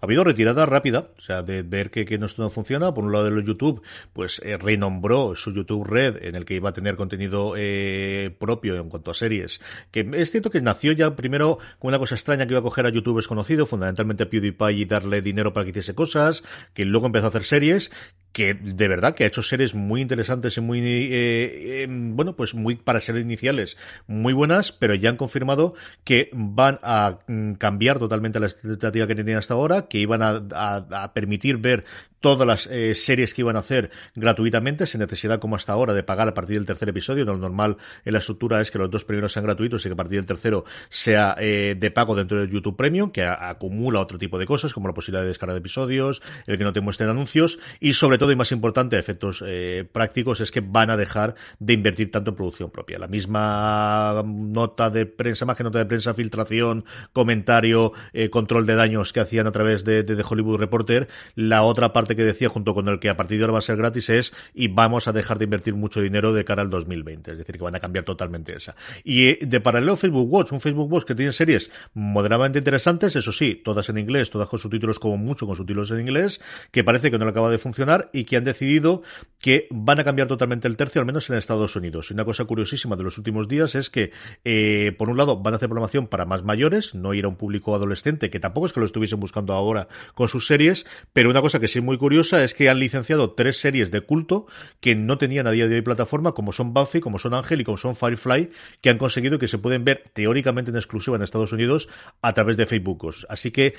[0.02, 2.94] Ha habido retirada rápida, o sea, de ver que, que no, no funciona.
[2.94, 3.82] Por un lado de los YouTube,
[4.14, 8.78] pues eh, renombró su YouTube Red, en el que iba a tener contenido eh, propio
[8.78, 9.62] en cuanto a series.
[9.92, 12.86] Que es cierto que nació ya primero con una cosa extraña que iba a coger
[12.86, 17.06] a YouTube desconocido, fundamentalmente a PewDiePie y darle dinero para que hiciese cosas, que luego
[17.06, 17.92] empezó a hacer series,
[18.32, 22.54] que de verdad que ha hecho series muy interesantes y muy, eh, em, bueno, pues
[22.54, 28.00] muy para ser iniciales, muy buenas, pero ya han confirmado que van a mm, cambiar
[28.00, 31.84] totalmente la expectativa que tenían hasta ahora, que iban a, permitir ver
[32.20, 36.04] todas las eh, series que iban a hacer gratuitamente, sin necesidad como hasta ahora de
[36.04, 37.26] pagar a partir del tercer episodio.
[37.26, 39.98] Lo normal en la estructura es que los dos primeros sean gratuitos y que a
[39.98, 44.38] partir del tercero sea eh, de pago dentro de YouTube Premium, que acumula otro tipo
[44.38, 47.60] de cosas, como la posibilidad de descargar de episodios, el que no te muestren anuncios,
[47.80, 51.74] y sobre todo y más importante, efectos eh, prácticos, es que van a dejar de
[51.74, 53.00] invertir tanto en producción propia.
[53.00, 57.94] La misma nota de prensa, más que nota de prensa, filtración, comentario,
[58.30, 62.24] control de daños que hacían a través de, de, Hollywood Reporter, la otra parte que
[62.24, 64.68] decía junto con el que a partir de ahora va a ser gratis es y
[64.68, 67.76] vamos a dejar de invertir mucho dinero de cara al 2020, es decir, que van
[67.76, 68.76] a cambiar totalmente esa.
[69.04, 73.32] Y eh, de paralelo Facebook Watch, un Facebook Watch que tiene series moderadamente interesantes, eso
[73.32, 77.10] sí, todas en inglés, todas con subtítulos como mucho con subtítulos en inglés, que parece
[77.10, 79.04] que no le acaba de funcionar y que han decidido
[79.42, 82.12] que van a cambiar totalmente el tercio, al menos en Estados Unidos.
[82.12, 84.12] Y una cosa curiosísima de los últimos días es que,
[84.46, 87.36] eh, por un lado, van a hacer programación para más mayores, no ir a un
[87.36, 91.42] público adolescente, que tampoco es que lo estuviesen buscando ahora con sus series, pero una
[91.42, 94.46] cosa que sí es muy curiosa es que han licenciado tres series de culto
[94.80, 97.64] que no tenían a día de hoy plataforma, como son Buffy, como son Ángel y
[97.64, 101.52] como son Firefly, que han conseguido que se pueden ver teóricamente en exclusiva en Estados
[101.52, 101.90] Unidos
[102.22, 102.92] a través de Facebook.
[103.30, 103.74] Así que,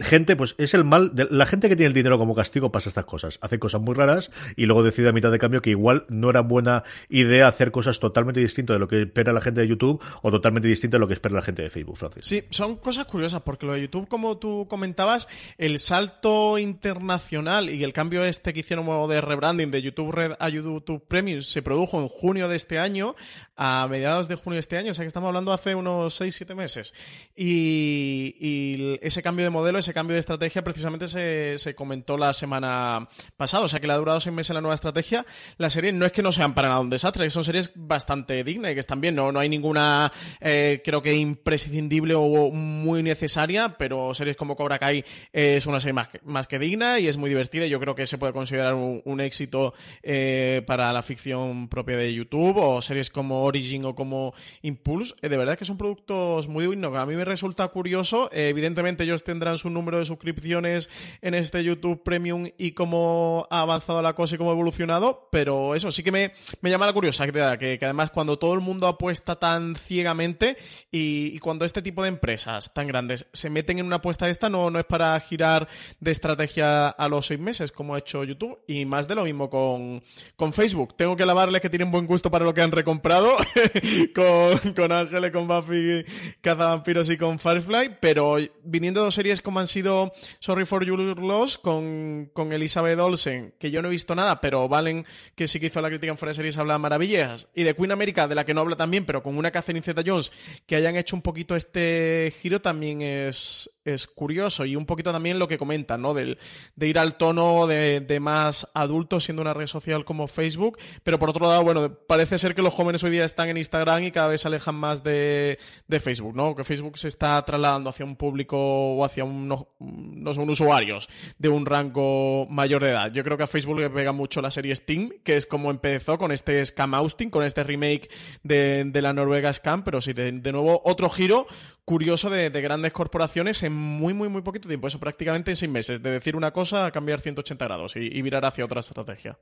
[0.00, 2.88] gente, pues es el mal, de, la gente que tiene el dinero como castigo pasa
[2.88, 6.04] estas cosas, hace cosas muy raras y luego decide a mitad de cambio que igual
[6.08, 9.68] no era buena idea hacer cosas totalmente distintas de lo que espera la gente de
[9.68, 12.26] YouTube o totalmente distintas de lo que espera la gente de Facebook, Francis.
[12.26, 17.84] Sí, son cosas curiosas porque lo de YouTube, como tú comentabas, el salto internacional y
[17.84, 22.00] el cambio este que hicieron de rebranding de YouTube Red a YouTube Premium se produjo
[22.00, 23.16] en junio de este año,
[23.56, 26.54] a mediados de junio de este año, o sea que estamos hablando hace unos 6-7
[26.54, 26.94] meses.
[27.36, 33.08] Y, ese cambio de modelo, ese cambio de estrategia, precisamente se, se, comentó la semana
[33.36, 35.24] pasada, o sea que le ha durado 6 meses la nueva estrategia.
[35.56, 38.72] La serie no es que no sean para nada un desastre, son series bastante dignas
[38.72, 43.76] y que están bien, no, no hay ninguna, eh, creo que imprescindible o muy necesaria,
[43.78, 47.16] pero series como Cobra Kai es una serie más que, más que digna y es
[47.16, 47.66] muy divertida.
[47.66, 52.56] Yo creo que se puede considerar un, éxito eh, para la ficción propia de YouTube
[52.56, 56.96] o series como Origin o como Impulse, eh, de verdad que son productos muy dignos.
[56.96, 58.30] A mí me resulta curioso.
[58.32, 60.88] Eh, evidentemente, ellos tendrán su número de suscripciones
[61.22, 65.74] en este YouTube Premium y cómo ha avanzado la cosa y cómo ha evolucionado, pero
[65.74, 69.36] eso sí que me, me llama la curiosidad, que, además cuando todo el mundo apuesta
[69.36, 70.56] tan ciegamente
[70.90, 74.70] y, cuando este tipo de empresas tan grandes se meten en una apuesta esta, no,
[74.70, 75.68] no es para girar
[76.00, 79.50] de estrategia a los seis meses, como ha hecho YouTube, y más de lo mismo
[79.50, 80.02] con,
[80.36, 80.96] con Facebook.
[80.96, 83.33] Tengo que lavarles que tienen buen gusto para lo que han recomprado
[84.14, 86.04] con, con Ángeles, con Buffy,
[86.40, 91.00] Cazavampiros y con Firefly, pero viniendo de dos series como han sido Sorry for Your
[91.18, 95.60] Loss con, con Elizabeth Olsen, que yo no he visto nada, pero Valen, que sí
[95.60, 98.44] que hizo la crítica en fuera series, habla maravillas, y de Queen America, de la
[98.44, 100.32] que no habla también, pero con una Catherine Zeta Jones,
[100.66, 104.64] que hayan hecho un poquito este giro también es, es curioso.
[104.64, 106.14] Y un poquito también lo que comentan, ¿no?
[106.14, 106.38] Del,
[106.76, 111.18] de ir al tono de, de, más adulto siendo una red social como Facebook, pero
[111.18, 114.10] por otro lado, bueno, parece ser que los jóvenes hoy día están en Instagram y
[114.10, 116.54] cada vez se alejan más de, de Facebook, ¿no?
[116.54, 121.08] Que Facebook se está trasladando hacia un público o hacia unos, usuarios
[121.38, 123.12] de un rango mayor de edad.
[123.12, 126.18] Yo creo que a Facebook le pega mucho la serie Steam, que es como empezó
[126.18, 128.08] con este Scam Austin, con este remake
[128.42, 131.46] de, de la Noruega Scam, pero sí, de, nuevo otro giro
[131.84, 134.86] curioso de, de grandes corporaciones en muy, muy, muy poquito tiempo.
[134.86, 136.02] Eso prácticamente en seis meses.
[136.02, 139.38] De decir una cosa a cambiar 180 grados y, y virar hacia otra estrategia.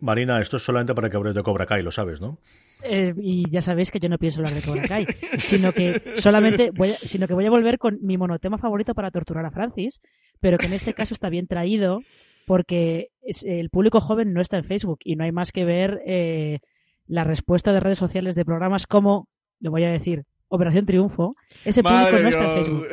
[0.00, 2.38] Marina, esto es solamente para que hables de Cobra Kai, lo sabes, ¿no?
[2.84, 5.06] Eh, y ya sabéis que yo no pienso hablar de Cobra Kai,
[5.38, 9.10] sino que solamente voy a, sino que voy a volver con mi monotema favorito para
[9.10, 10.00] torturar a Francis,
[10.40, 12.02] pero que en este caso está bien traído
[12.46, 13.10] porque
[13.44, 16.60] el público joven no está en Facebook y no hay más que ver eh,
[17.06, 19.28] la respuesta de redes sociales de programas como,
[19.60, 22.86] le voy a decir, Operación Triunfo, ese público no está en Facebook.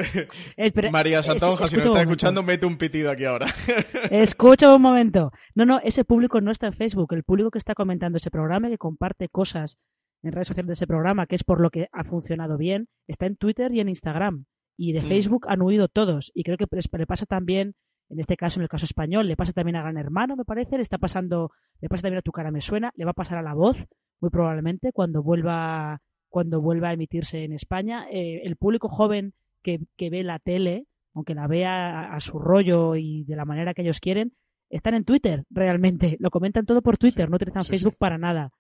[0.58, 3.46] Espera, María Santonja, si nos está escuchando, mete un pitido aquí ahora.
[4.12, 5.32] Escucha un momento.
[5.54, 7.14] No, no, ese público no está en Facebook.
[7.14, 9.80] El público que está comentando ese programa y que comparte cosas
[10.24, 13.26] en redes sociales de ese programa, que es por lo que ha funcionado bien, está
[13.26, 14.46] en Twitter y en Instagram.
[14.78, 15.08] Y de Mm.
[15.08, 16.32] Facebook han huido todos.
[16.34, 16.66] Y creo que
[16.98, 17.76] le pasa también,
[18.10, 20.76] en este caso, en el caso español, le pasa también a Gran Hermano, me parece,
[20.76, 23.38] le está pasando, le pasa también a Tu cara me suena, le va a pasar
[23.38, 23.86] a La Voz,
[24.20, 26.02] muy probablemente, cuando vuelva,
[26.36, 28.08] cuando vuelva a emitirse en España.
[28.12, 29.32] Eh, el público joven
[29.64, 33.46] que, que ve la tele, aunque la vea a, a su rollo y de la
[33.46, 34.34] manera que ellos quieren,
[34.70, 36.18] están en Twitter realmente.
[36.20, 37.98] Lo comentan todo por Twitter, Sí, no utilizan sí, Facebook sí.
[38.02, 38.52] para nada.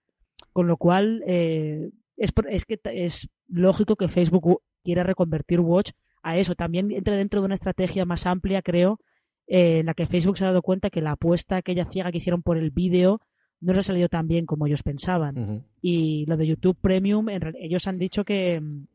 [0.53, 5.91] Con lo cual, eh, es, es que es lógico que Facebook quiera reconvertir Watch
[6.23, 6.55] a eso.
[6.55, 9.01] También entra dentro de una estrategia más amplia, creo,
[9.47, 12.19] eh, en la que Facebook se ha dado cuenta que la apuesta aquella ciega que
[12.19, 13.19] hicieron por el vídeo
[13.61, 15.63] no les ha salido tan bien como ellos pensaban.
[15.81, 18.87] Y lo de YouTube Premium, en ellos han dicho que mm,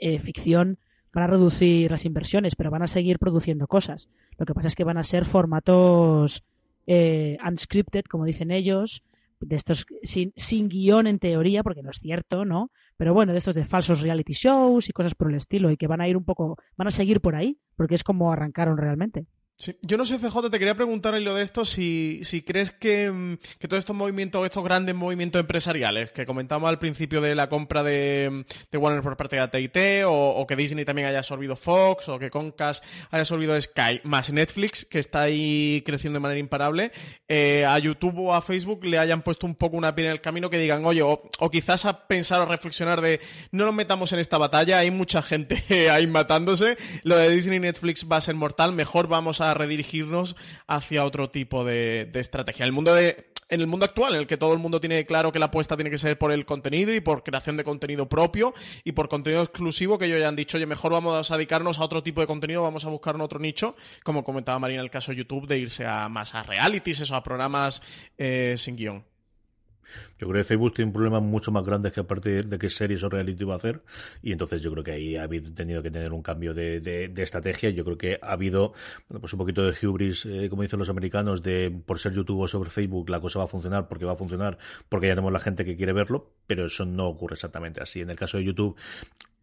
[0.00, 0.78] eh, ficción
[1.12, 4.08] van a reducir las inversiones, pero van a seguir produciendo cosas.
[4.38, 6.44] Lo que pasa es que van a ser formatos
[6.86, 9.02] eh, unscripted, como dicen ellos,
[9.40, 12.70] de estos sin, sin guion en teoría, porque no es cierto, ¿no?
[12.96, 15.86] Pero bueno, de estos de falsos reality shows y cosas por el estilo, y que
[15.86, 19.26] van a ir un poco, van a seguir por ahí, porque es como arrancaron realmente.
[19.80, 23.10] Yo no sé, CJ, te quería preguntar en lo de esto si, si crees que,
[23.10, 27.48] mm, que todos estos movimientos, estos grandes movimientos empresariales que comentamos al principio de la
[27.48, 31.56] compra de, de Warner por parte de AT&T o, o que Disney también haya absorbido
[31.56, 36.38] Fox o que Comcast haya absorbido Sky más Netflix que está ahí creciendo de manera
[36.38, 36.92] imparable
[37.26, 40.20] eh, a YouTube o a Facebook le hayan puesto un poco una piedra en el
[40.20, 43.20] camino que digan oye o, o quizás a pensar o reflexionar de
[43.52, 47.60] no nos metamos en esta batalla hay mucha gente ahí matándose lo de Disney y
[47.60, 52.64] Netflix va a ser mortal mejor vamos a redirigirnos hacia otro tipo de, de estrategia
[52.64, 55.06] en el mundo de en el mundo actual, en el que todo el mundo tiene
[55.06, 58.08] claro que la apuesta tiene que ser por el contenido y por creación de contenido
[58.08, 58.54] propio
[58.84, 61.84] y por contenido exclusivo, que ellos ya han dicho, oye, mejor vamos a dedicarnos a
[61.84, 64.90] otro tipo de contenido, vamos a buscar un otro nicho, como comentaba Marina en el
[64.90, 67.82] caso de YouTube, de irse a más a realities, eso, a programas
[68.18, 69.15] eh, sin guion.
[70.18, 72.70] Yo creo que Facebook tiene un problema mucho más grande que a partir de qué
[72.70, 73.82] series o reality va a hacer.
[74.22, 77.22] Y entonces yo creo que ahí ha habido, tenido que tener un cambio de, de,
[77.22, 77.70] estrategia.
[77.70, 78.72] Yo creo que ha habido
[79.20, 82.48] pues un poquito de hubris, eh, como dicen los americanos, de por ser YouTube o
[82.48, 85.40] sobre Facebook la cosa va a funcionar porque va a funcionar porque ya tenemos la
[85.40, 88.00] gente que quiere verlo, pero eso no ocurre exactamente así.
[88.00, 88.76] En el caso de YouTube,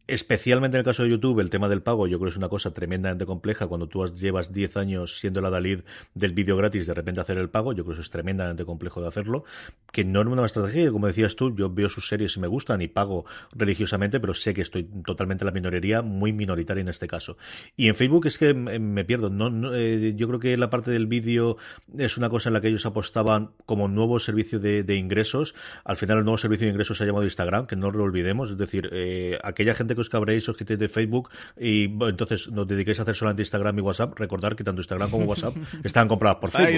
[0.06, 2.50] Especialmente en el caso de YouTube, el tema del pago yo creo que es una
[2.50, 3.68] cosa tremendamente compleja.
[3.68, 5.80] Cuando tú llevas 10 años siendo la Dalid
[6.14, 9.08] del vídeo gratis, de repente hacer el pago, yo creo que es tremendamente complejo de
[9.08, 9.46] hacerlo.
[9.94, 12.82] Que no es una estrategia, como decías tú, yo veo sus series y me gustan
[12.82, 17.08] y pago religiosamente, pero sé que estoy totalmente en la minoría, muy minoritaria en este
[17.08, 17.38] caso.
[17.78, 19.30] Y en Facebook es que eh, me pierdo.
[19.30, 21.56] No, eh, yo creo que la parte del vídeo
[21.98, 25.56] es una cosa en la que ellos apostaban como nuevo servicio de, de ingresos.
[25.86, 28.52] Al final el nuevo servicio de ingresos se ha llamado Instagram, que no lo olvidemos.
[28.52, 31.30] Es decir, eh, aquella gente gente que os cabréis, os quitéis de Facebook
[31.60, 35.26] y entonces nos dediquéis a hacer solamente Instagram y WhatsApp, recordar que tanto Instagram como
[35.26, 36.74] WhatsApp están compradas por Facebook.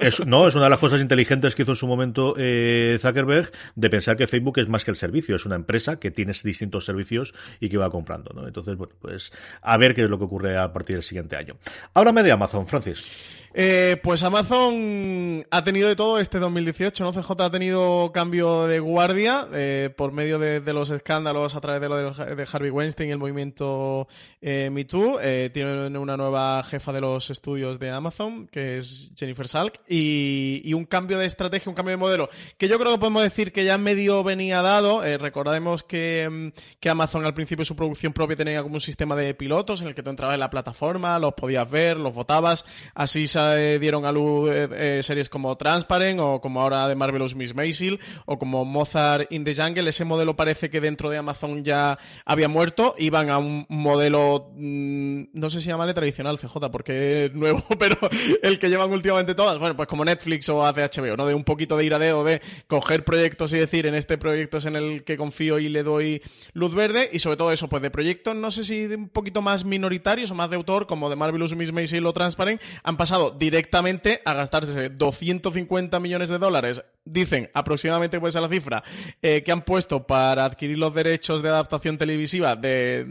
[0.00, 3.50] Es, no, es una de las cosas inteligentes que hizo en su momento eh, Zuckerberg
[3.74, 6.84] de pensar que Facebook es más que el servicio, es una empresa que tiene distintos
[6.84, 8.32] servicios y que va comprando.
[8.34, 8.46] ¿no?
[8.46, 11.56] Entonces, bueno, pues a ver qué es lo que ocurre a partir del siguiente año.
[11.94, 13.06] Háblame de Amazon, Francis.
[13.54, 17.12] Eh, pues Amazon ha tenido de todo este 2018, ¿no?
[17.12, 21.88] CJ ha tenido cambio de guardia eh, por medio de, los escándalos a través de
[21.90, 24.08] lo de, Harvey Weinstein y el movimiento
[24.40, 25.18] eh, Me Too.
[25.20, 30.72] Eh, tiene una nueva jefa de los estudios de Amazon, que es Jennifer Salk, y,
[30.72, 33.66] un cambio de estrategia, un cambio de modelo, que yo creo que podemos decir que
[33.66, 35.02] ya medio venía dado.
[35.18, 39.34] recordemos que, mm, que Amazon al principio su producción propia tenía como un sistema de
[39.34, 43.28] pilotos en el que tú entrabas en la plataforma, los podías ver, los votabas, así
[43.28, 47.34] se eh, dieron a luz eh, eh, series como Transparent o como ahora de Marvelous
[47.34, 49.88] Miss Maisel o como Mozart in the Jungle.
[49.88, 52.94] Ese modelo parece que dentro de Amazon ya había muerto.
[52.98, 57.96] Iban a un modelo, mm, no sé si llamarle tradicional, CJ, porque es nuevo, pero
[58.42, 59.58] el que llevan últimamente todas.
[59.58, 61.26] Bueno, pues como Netflix o hace HBO, ¿no?
[61.26, 64.58] De un poquito de ir a dedo, de coger proyectos y decir, en este proyecto
[64.58, 66.22] es en el que confío y le doy
[66.52, 67.10] luz verde.
[67.12, 70.34] Y sobre todo eso, pues de proyectos, no sé si un poquito más minoritarios o
[70.34, 74.88] más de autor, como de Marvelous Miss Maisel o Transparent, han pasado directamente a gastarse
[74.90, 78.82] 250 millones de dólares, dicen aproximadamente puede ser la cifra,
[79.20, 83.06] eh, que han puesto para adquirir los derechos de adaptación televisiva de,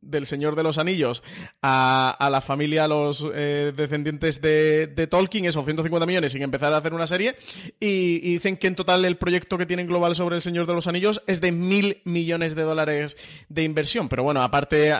[0.00, 1.22] del Señor de los Anillos
[1.62, 6.42] a, a la familia, a los eh, descendientes de, de, Tolkien, esos 150 millones, sin
[6.42, 7.36] empezar a hacer una serie,
[7.80, 10.86] y, dicen que en total el proyecto que tienen global sobre el Señor de los
[10.86, 13.16] Anillos es de mil millones de dólares
[13.48, 14.08] de inversión.
[14.08, 14.92] Pero bueno, aparte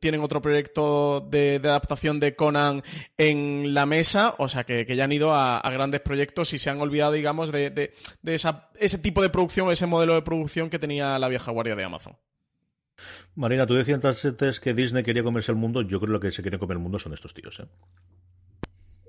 [0.00, 2.82] tienen otro proyecto de adaptación de Conan
[3.16, 6.80] en la mesa, o sea que, ya han ido a, grandes proyectos y se han
[6.80, 7.92] olvidado, digamos, de,
[8.24, 12.16] ese tipo de producción, ese modelo de producción que tenía la vieja guardia de Amazon.
[13.34, 15.82] Marina, tú decías antes que Disney quería comerse el mundo.
[15.82, 17.58] Yo creo que lo que se quiere comer el mundo son estos tíos.
[17.60, 17.66] ¿eh?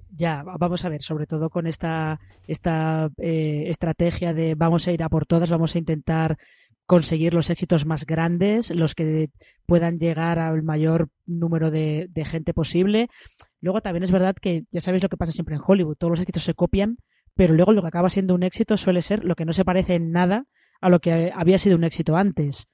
[0.10, 5.04] Ya, vamos a ver, sobre todo con esta, esta eh, estrategia de vamos a ir
[5.04, 6.38] a por todas, vamos a intentar
[6.86, 9.30] conseguir los éxitos más grandes, los que
[9.66, 13.10] puedan llegar al mayor número de, gente posible.
[13.66, 16.20] Luego también es verdad que ya sabéis lo que pasa siempre en Hollywood, todos los
[16.20, 16.98] éxitos se copian,
[17.34, 19.96] pero luego lo que acaba siendo un éxito suele ser lo que no se parece
[19.96, 20.46] en nada
[20.82, 22.70] a lo que había sido un éxito antes.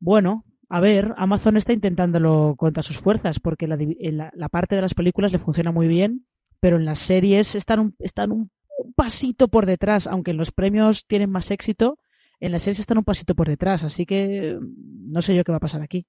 [0.00, 5.30] Bueno, a ver, Amazon está intentándolo contra sus fuerzas, porque la, parte de las películas
[5.30, 6.26] le funciona muy bien,
[6.58, 8.50] pero en las series están están un
[8.96, 12.00] pasito por detrás, aunque en los premios tienen más éxito,
[12.40, 15.52] en la serie están un pasito por detrás, así que mm, no sé yo qué
[15.52, 16.06] va a pasar aquí.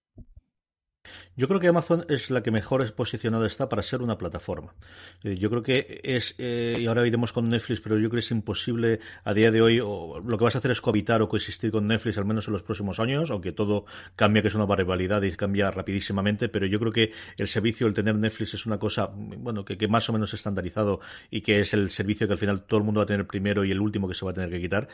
[1.35, 4.75] Yo creo que Amazon es la que mejor posicionada está para ser una plataforma.
[5.23, 8.25] Eh, yo creo que es, eh, y ahora iremos con Netflix, pero yo creo que
[8.25, 11.29] es imposible a día de hoy, o lo que vas a hacer es cohabitar o
[11.29, 13.85] coexistir con Netflix al menos en los próximos años, aunque todo
[14.15, 17.93] cambia, que es una barbaridad y cambia rapidísimamente, pero yo creo que el servicio, el
[17.93, 20.99] tener Netflix es una cosa, bueno, que, que más o menos estandarizado
[21.29, 23.63] y que es el servicio que al final todo el mundo va a tener primero
[23.65, 24.87] y el último que se va a tener que quitar.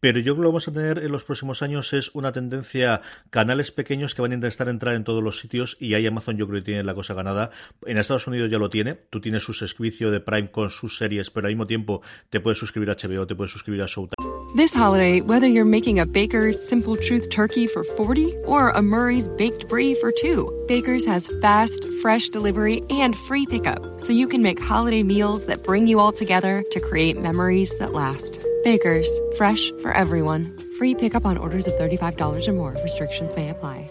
[0.00, 3.02] Pero yo creo que lo vamos a tener en los próximos años es una tendencia,
[3.28, 6.46] canales pequeños que van a intentar entrar en todos los sitios y ahí Amazon yo
[6.46, 7.50] creo que tiene la cosa ganada.
[7.86, 11.30] En Estados Unidos ya lo tiene, tú tienes su servicio de Prime con sus series,
[11.30, 14.14] pero al mismo tiempo te puedes suscribir a HBO, te puedes suscribir a Showtime.
[14.56, 19.28] This holiday, whether you're making a Baker's Simple Truth turkey for 40 or a Murray's
[19.28, 24.42] Baked Brie for 2, Baker's has fast, fresh delivery and free pickup, so you can
[24.42, 28.44] make holiday meals that bring you all together to create memories that last.
[28.64, 30.58] Baker's, fresh for everyone.
[30.78, 32.76] Free pickup on orders of $35 or more.
[32.82, 33.90] Restrictions may apply.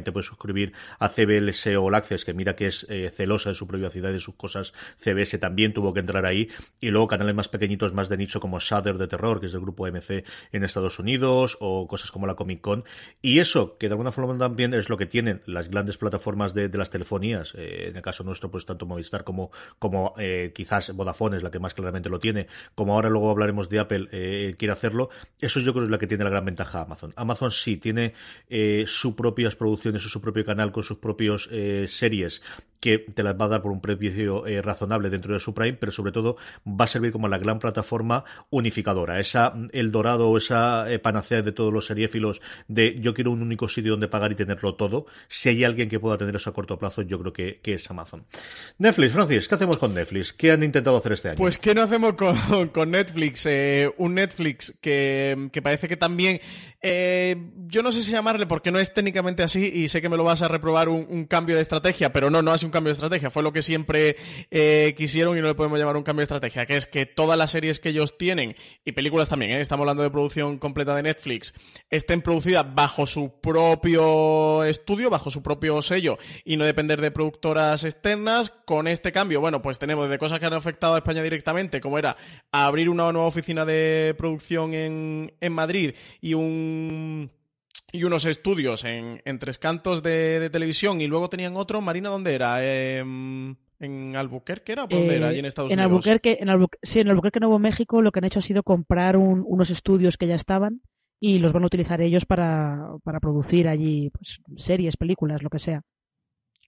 [0.00, 3.66] te puedes suscribir a CBLS o Access, que mira que es eh, celosa de su
[3.66, 4.72] privacidad y de sus cosas.
[4.96, 6.48] CBS también tuvo que entrar ahí.
[6.80, 9.60] Y luego canales más pequeñitos, más de nicho, como Shudder de Terror, que es del
[9.60, 12.84] grupo MC en Estados Unidos, o cosas como la Comic Con.
[13.20, 16.70] Y eso, que de alguna forma también es lo que tienen las grandes plataformas de,
[16.70, 17.52] las telefonías.
[17.56, 21.50] Eh, en el caso nuestro, pues tanto Movistar como, como eh, quizás Vodafone es la
[21.50, 22.46] que más claramente lo tiene.
[22.74, 25.10] Como ahora luego hablaremos de Apple, quiere hacerlo.
[25.40, 27.12] Eso yo creo que es la que tiene la gran ventaja Amazon.
[27.16, 28.14] Amazon sí tiene
[28.86, 32.42] sus propias producciones su propio canal con sus propios eh, series
[32.80, 35.74] que te las va a dar por un precio eh, razonable dentro de su Prime,
[35.74, 40.90] pero sobre todo va a servir como la gran plataforma unificadora, esa el dorado esa
[40.90, 44.34] eh, panacea de todos los seriéfilos de yo quiero un único sitio donde pagar y
[44.34, 45.06] tenerlo todo.
[45.28, 48.24] Si hay alguien que pueda tener eso a corto plazo, yo creo que, es Amazon.
[48.78, 50.32] Netflix, Francis, ¿qué hacemos con Netflix?
[50.32, 51.38] ¿Qué han intentado hacer este año?
[51.38, 53.46] Pues ¿qué no hacemos con, Netflix?
[53.46, 56.40] Eh, un Netflix que, que parece que también
[56.82, 60.24] yo no sé si llamarle porque no es técnicamente así y sé que me lo
[60.24, 63.30] vas a reprobar un, cambio de estrategia, pero no, no es cambio de estrategia.
[63.30, 64.16] Fue lo que siempre
[64.50, 67.38] eh, quisieron y no le podemos llamar un cambio de estrategia, que es que todas
[67.38, 69.60] las series que ellos tienen y películas también, ¿eh?
[69.60, 71.54] estamos hablando de producción completa de Netflix,
[71.90, 77.84] estén producidas bajo su propio estudio, bajo su propio sello y no depender de productoras
[77.84, 78.50] externas.
[78.50, 81.98] Con este cambio, bueno, pues tenemos de cosas que han afectado a España directamente, como
[81.98, 82.16] era
[82.52, 87.30] abrir una nueva oficina de producción en, en Madrid y un
[87.92, 92.64] y unos estudios en, Tres Cantos de, televisión y luego tenían otro, Marina, ¿dónde era?
[92.64, 94.86] Em, ¿En Albuquerque era?
[94.86, 95.32] ¿Dónde era?
[95.32, 96.48] en Estados en Albuquerque, en
[96.82, 100.26] sí, en Albuquerque, Nuevo México, lo que han hecho ha sido comprar unos estudios que
[100.26, 100.82] ya estaban
[101.18, 105.58] y los van a utilizar ellos para, para producir allí pues, series, películas, lo que
[105.58, 105.82] sea.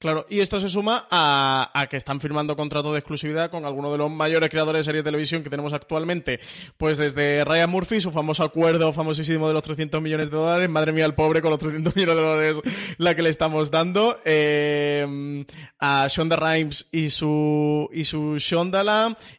[0.03, 3.99] Claro, y esto se suma a, que están firmando contrato de exclusividad con algunos de
[3.99, 6.41] los mayores creadores de series de televisión que tenemos actualmente.
[6.77, 10.69] Pues desde Ryan Murphy, su famoso acuerdo famosísimo de los 300 millones de dólares.
[10.69, 12.61] Madre mía, el pobre con los 300 millones de dólares
[12.99, 14.19] la que le estamos dando.
[14.25, 15.47] Eh,
[15.79, 18.37] a Shonda Rhimes y su, y su.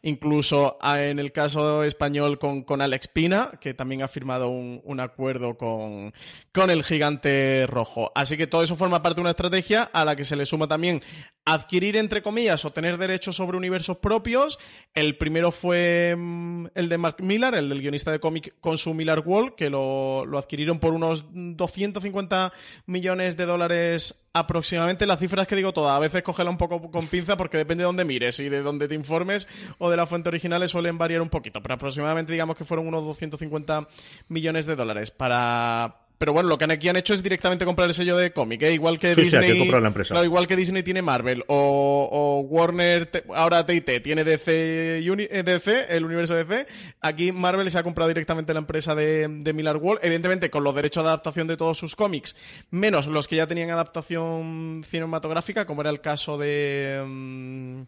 [0.00, 5.00] Incluso en el caso español con, con Alex Pina, que también ha firmado un, un
[5.00, 6.14] acuerdo con,
[6.52, 8.12] con el gigante rojo.
[8.14, 10.53] Así que todo eso forma parte de una estrategia a la que se le suma
[10.68, 11.02] también
[11.44, 14.58] adquirir, entre comillas, o tener derechos sobre universos propios.
[14.94, 18.94] El primero fue mm, el de Mark Millar, el del guionista de cómic con su
[18.94, 22.52] Millar Wall, que lo, lo, adquirieron por unos 250
[22.86, 25.06] millones de dólares aproximadamente.
[25.06, 27.86] Las cifras que digo todas, a veces cógela un poco con pinza porque depende de
[27.86, 29.46] dónde mires y de dónde te informes
[29.78, 33.04] o de la fuente original suelen variar un poquito, pero aproximadamente digamos que fueron unos
[33.04, 33.86] 250
[34.28, 37.94] millones de dólares para pero bueno, lo que aquí han hecho es directamente comprar el
[37.94, 38.72] sello de cómic, ¿eh?
[38.72, 39.70] igual que Disney.
[40.24, 46.34] igual que Disney tiene Marvel o, Warner, ahora TT tiene DC, eh, DC, el universo
[46.34, 46.66] DC.
[47.00, 50.74] Aquí Marvel se ha comprado directamente la empresa de, de Miller Wall, evidentemente con los
[50.74, 52.36] derechos de adaptación de todos sus cómics,
[52.70, 57.02] menos los que ya tenían adaptación cinematográfica, como era el caso de.
[57.04, 57.82] Mm,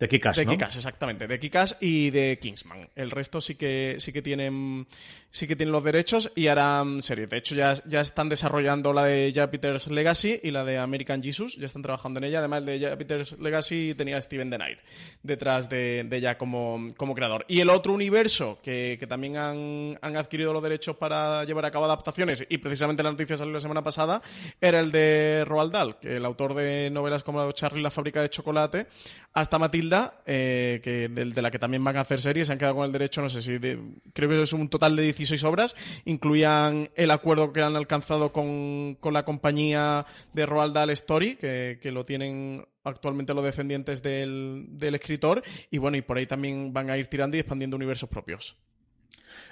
[0.00, 1.26] de Kikas, De Kikas, exactamente.
[1.26, 2.88] De Kikas y de Kingsman.
[2.96, 4.86] El resto sí que, sí que tienen
[5.30, 7.26] sí que tienen los derechos y harán serie.
[7.26, 11.56] De hecho, ya, ya están desarrollando la de Jupiter's Legacy y la de American Jesus.
[11.56, 12.40] Ya están trabajando en ella.
[12.40, 14.58] Además, de Jupiter's Legacy tenía a Steven The
[15.22, 17.44] detrás de, de ella como, como, creador.
[17.48, 21.70] Y el otro universo que, que también han, han, adquirido los derechos para llevar a
[21.70, 24.22] cabo adaptaciones, y precisamente la noticia salió la semana pasada,
[24.60, 27.90] era el de Roald Dahl, que el autor de novelas como la de Charlie la
[27.90, 28.86] fábrica de chocolate,
[29.32, 29.89] hasta Matilda,
[30.26, 32.92] eh, que de, la que también van a hacer series, se han quedado con el
[32.92, 33.58] derecho, no sé si,
[34.12, 38.98] creo que es un total de 16 obras, incluían el acuerdo que han alcanzado con,
[39.02, 45.42] la compañía de Roald Dahl Story, que, lo tienen actualmente los descendientes del, del escritor,
[45.70, 48.56] y bueno, y por ahí también van a ir tirando y expandiendo universos propios.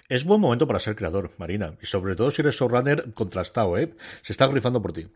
[0.09, 3.95] Es buen momento para ser creador, Marina, y sobre todo si eres showrunner contrastado, ¿eh?
[4.22, 5.07] Se está grifando por ti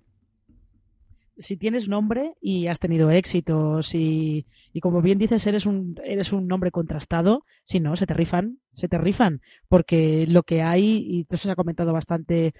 [1.36, 6.32] si tienes nombre y has tenido éxitos y, y, como bien dices, eres un, eres
[6.32, 11.04] un nombre contrastado, si no, se te rifan, se te rifan, porque lo que hay,
[11.06, 12.54] y esto se ha comentado bastante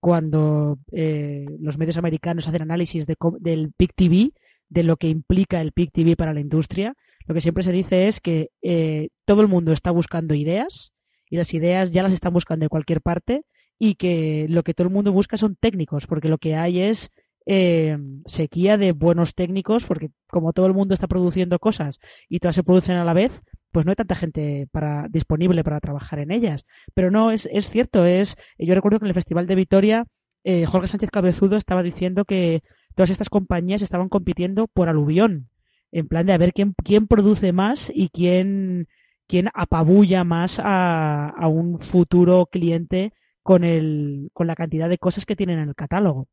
[0.00, 4.30] cuando eh, los medios americanos hacen análisis de, del PIC TV,
[4.68, 6.94] de lo que implica el PIC TV para la industria,
[7.26, 10.92] lo que siempre se dice es que eh, todo el mundo está buscando ideas
[11.28, 13.42] y las ideas ya las están buscando de cualquier parte
[13.78, 17.10] y que lo que todo el mundo busca son técnicos, porque lo que hay es
[17.50, 17.96] eh,
[18.26, 22.62] sequía de buenos técnicos, porque como todo el mundo está produciendo cosas y todas se
[22.62, 23.40] producen a la vez,
[23.72, 26.66] pues no hay tanta gente para, disponible para trabajar en ellas.
[26.92, 30.04] Pero no, es, es cierto, es, yo recuerdo que en el Festival de Vitoria,
[30.44, 32.62] eh, Jorge Sánchez Cabezudo estaba diciendo que
[32.94, 35.48] todas estas compañías estaban compitiendo por aluvión,
[35.90, 38.88] en plan de a ver quién, quién produce más y quién,
[39.26, 45.24] quién apabulla más a, a un futuro cliente con, el, con la cantidad de cosas
[45.24, 46.28] que tienen en el catálogo.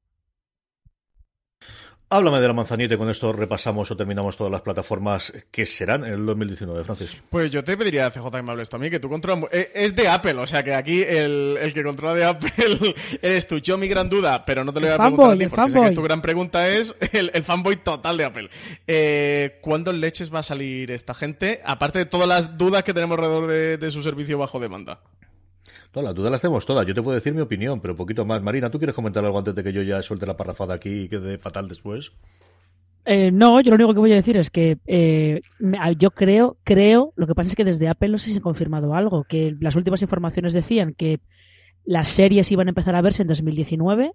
[2.15, 6.05] Háblame de la manzanita y con esto repasamos o terminamos todas las plataformas que serán
[6.05, 7.17] en el 2019, Francis.
[7.29, 9.51] Pues yo te pediría, CJ, que me hables a mí, que tú controlas...
[9.51, 13.57] Eh, es de Apple, o sea que aquí el, que controla de Apple eres tú.
[13.57, 15.81] Yo mi gran duda, pero no te lo voy a preguntar a ti porque sé
[15.81, 18.49] que tu gran pregunta es el, fanboy total de Apple.
[18.87, 21.61] Eh, ¿Cuándo leches va a salir esta gente?
[21.65, 23.47] Aparte de todas las dudas que tenemos alrededor
[23.77, 25.01] de su servicio bajo demanda.
[25.95, 26.85] Todas las dudas las tenemos todas.
[26.85, 28.41] Yo te puedo decir mi opinión, pero poquito más.
[28.41, 31.07] Marina, ¿tú quieres comentar algo antes de que yo ya suelte la parrafada aquí y
[31.07, 32.11] quede fatal después?
[33.05, 35.39] Eh, no, yo lo único que voy a decir es que eh,
[35.97, 38.93] yo creo, creo, lo que pasa es que desde Apple no sé si han confirmado
[38.93, 41.21] algo, que las últimas informaciones decían que
[41.85, 44.11] las series iban a empezar a verse en 2019,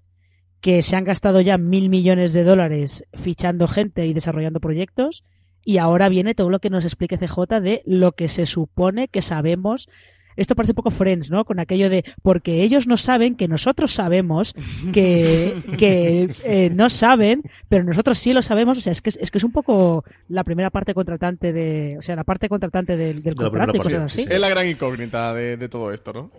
[0.61, 5.25] que se han gastado ya mil millones de dólares fichando gente y desarrollando proyectos,
[5.65, 9.23] y ahora viene todo lo que nos explique CJ de lo que se supone que
[9.23, 9.89] sabemos
[10.37, 11.45] esto parece un poco Friends, ¿no?
[11.45, 14.55] Con aquello de, porque ellos no saben que nosotros sabemos
[14.93, 18.79] que, que eh, no saben, pero nosotros sí lo sabemos.
[18.79, 22.03] O sea, es que, es que es un poco la primera parte contratante de, o
[22.03, 24.27] sea, la parte contratante del, del contrato y cosas así.
[24.29, 26.31] Es la gran incógnita de, de todo esto, ¿no?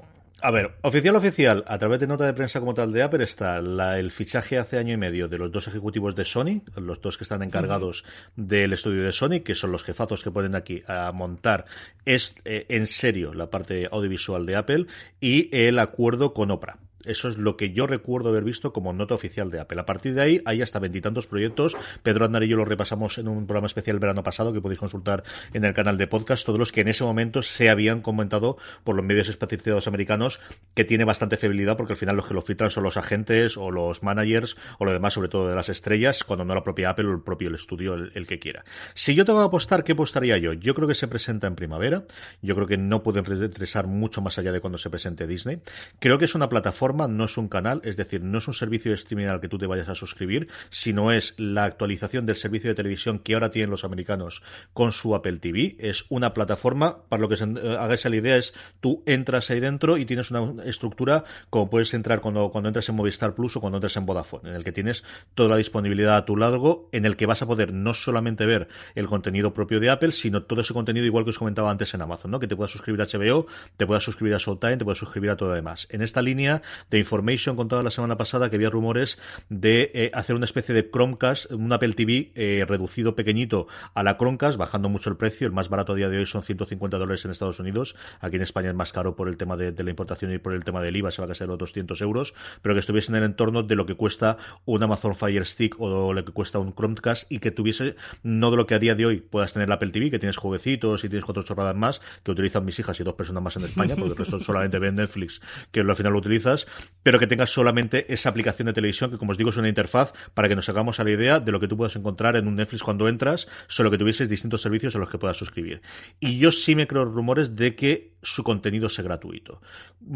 [0.43, 3.59] A ver, oficial oficial, a través de nota de prensa como tal de Apple está
[3.59, 7.25] el fichaje hace año y medio de los dos ejecutivos de Sony, los dos que
[7.25, 8.03] están encargados
[8.35, 11.65] del estudio de Sony, que son los jefazos que ponen aquí a montar
[12.05, 14.87] es, eh, en serio la parte audiovisual de Apple
[15.19, 16.79] y el acuerdo con Oprah.
[17.05, 19.79] Eso es lo que yo recuerdo haber visto como nota oficial de Apple.
[19.81, 21.75] A partir de ahí hay hasta veintitantos proyectos.
[22.03, 24.79] Pedro Andar y yo lo repasamos en un programa especial el verano pasado que podéis
[24.79, 25.23] consultar
[25.53, 26.45] en el canal de podcast.
[26.45, 30.39] Todos los que en ese momento se habían comentado por los medios especializados americanos
[30.73, 33.71] que tiene bastante fiabilidad porque al final los que lo filtran son los agentes o
[33.71, 37.05] los managers o lo demás, sobre todo de las estrellas, cuando no la propia Apple
[37.05, 38.63] o el propio el estudio el, que quiera.
[38.93, 40.53] Si yo tengo que apostar, ¿qué apostaría yo?
[40.53, 42.05] Yo creo que se presenta en primavera.
[42.41, 45.61] Yo creo que no pueden retrasar mucho más allá de cuando se presente Disney.
[45.99, 48.91] Creo que es una plataforma no es un canal, es decir, no es un servicio
[48.91, 52.69] de streaming al que tú te vayas a suscribir, sino es la actualización del servicio
[52.69, 55.75] de televisión que ahora tienen los americanos con su Apple TV.
[55.79, 59.59] Es una plataforma, para lo que se eh, hagáis la idea es, tú entras ahí
[59.59, 63.61] dentro y tienes una estructura como puedes entrar cuando, cuando entras en Movistar Plus o
[63.61, 65.03] cuando entras en Vodafone, en el que tienes
[65.35, 68.67] toda la disponibilidad a tu lado, en el que vas a poder no solamente ver
[68.95, 72.01] el contenido propio de Apple, sino todo ese contenido igual que os comentaba antes en
[72.01, 72.39] Amazon, ¿no?
[72.39, 75.37] Que te puedas suscribir a HBO, te puedas suscribir a Showtime, te puedas suscribir a
[75.37, 75.87] todo lo demás.
[75.89, 79.19] En esta línea de Information contaba la semana pasada que había rumores
[79.49, 84.17] de eh, hacer una especie de Chromecast, un Apple TV eh, reducido pequeñito a la
[84.17, 85.47] Chromecast, bajando mucho el precio.
[85.47, 87.95] El más barato a día de hoy son 150 dólares en Estados Unidos.
[88.19, 90.63] Aquí en España es más caro por el tema de, la importación y por el
[90.63, 93.23] tema del IVA, se va a gastar los 200 euros, pero que estuviese en el
[93.23, 97.31] entorno de lo que cuesta un Amazon Fire Stick o lo que cuesta un Chromecast
[97.31, 99.91] y que tuviese no de lo que a día de hoy puedas tener la Apple
[99.91, 103.15] TV, que tienes jueguecitos y tienes cuatro chorradas más que utilizan mis hijas y dos
[103.15, 106.67] personas más en España, porque el resto solamente ven Netflix, que al final lo utilizas,
[107.03, 110.13] pero que tengas solamente esa aplicación de televisión que, como os digo, es una interfaz
[110.33, 112.55] para que nos hagamos a la idea de lo que tú puedas encontrar en un
[112.55, 115.81] Netflix cuando entras, solo que tuvieses distintos servicios a los que puedas suscribir.
[116.19, 119.61] Y yo sí me creo rumores de que su contenido sea gratuito.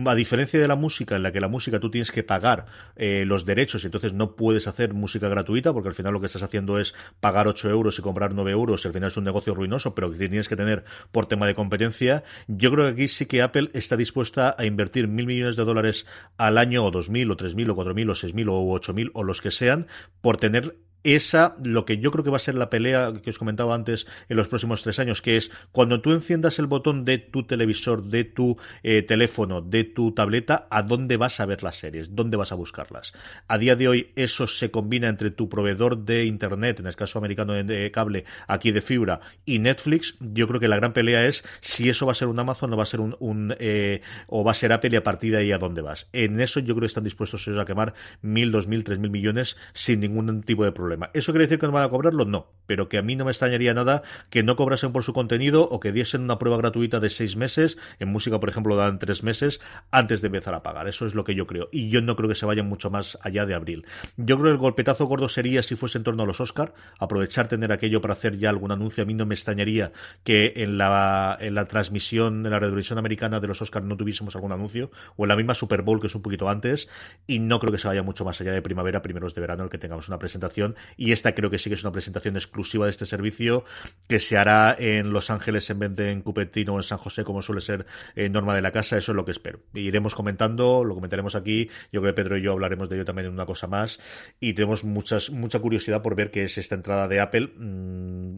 [0.06, 3.24] A diferencia de la música, en la que la música tú tienes que pagar eh,
[3.26, 6.44] los derechos y entonces no puedes hacer música gratuita, porque al final lo que estás
[6.44, 9.54] haciendo es pagar 8 euros y comprar 9 euros, y al final es un negocio
[9.56, 12.24] ruinoso, pero que tienes que tener por tema de competencia.
[12.48, 16.06] Yo creo que aquí sí que Apple está dispuesta a invertir mil millones de dólares
[16.38, 18.70] al año, o dos mil, o tres mil, o cuatro mil, o seis mil, o
[18.70, 19.88] ocho mil, o los que sean,
[20.22, 23.38] por tener esa, lo que yo creo que va a ser la pelea que os
[23.38, 27.20] comentaba antes en los próximos tres años, que es cuando tú enciendas el botón de
[27.20, 31.78] tu televisor, de tu eh, teléfono, de tu tableta, ¿a dónde vas a ver las
[31.78, 32.16] series?
[32.16, 33.14] ¿Dónde vas a buscarlas?
[33.48, 37.20] A día de hoy eso se combina entre tu proveedor de Internet, en el caso
[37.20, 40.16] americano de cable, aquí de fibra, y Netflix.
[40.20, 42.78] Yo creo que la gran pelea es si eso va a ser un Amazon o
[42.78, 45.52] va a ser un, eh, o va a ser Apple y a partir de ahí
[45.52, 46.08] a dónde vas.
[46.14, 49.12] En eso yo creo que están dispuestos ellos a quemar mil, dos mil, tres mil
[49.12, 50.95] millones sin ningún tipo de problema.
[51.14, 52.26] ¿Eso quiere decir que no van a cobrarlo?
[52.26, 55.68] No, pero que a mí no me extrañaría nada que no cobrasen por su contenido
[55.70, 57.78] o que diesen una prueba gratuita de seis meses.
[58.00, 60.88] En música, por ejemplo, dan tres meses antes de empezar a pagar.
[60.88, 61.70] Eso es lo que yo creo.
[61.72, 63.86] Y yo no creo que se vayan mucho más allá de abril.
[64.18, 67.48] Yo creo que el golpetazo gordo sería si fuese en torno a los Oscar, aprovechar
[67.48, 69.04] tener aquello para hacer ya algún anuncio.
[69.04, 69.92] A mí no me extrañaría
[70.24, 74.36] que en la, en la transmisión, en la televisión americana de los Oscar no tuviésemos
[74.36, 76.90] algún anuncio, o en la misma Super Bowl que es un poquito antes,
[77.28, 79.70] y no creo que se vaya mucho más allá de primavera, primeros de verano, el
[79.70, 82.92] que tengamos una presentación y esta creo que sí que es una presentación exclusiva de
[82.92, 83.66] este servicio
[84.08, 87.24] que se hará en Los Ángeles en vez de en Cupertino o en San José
[87.24, 89.60] como suele ser eh, norma de la casa, eso es lo que espero.
[89.74, 93.28] Iremos comentando, lo comentaremos aquí, yo creo que Pedro y yo hablaremos de ello también
[93.28, 94.00] en una cosa más.
[94.40, 98.36] Y tenemos muchas, mucha curiosidad por ver qué es esta entrada de Apple, mm,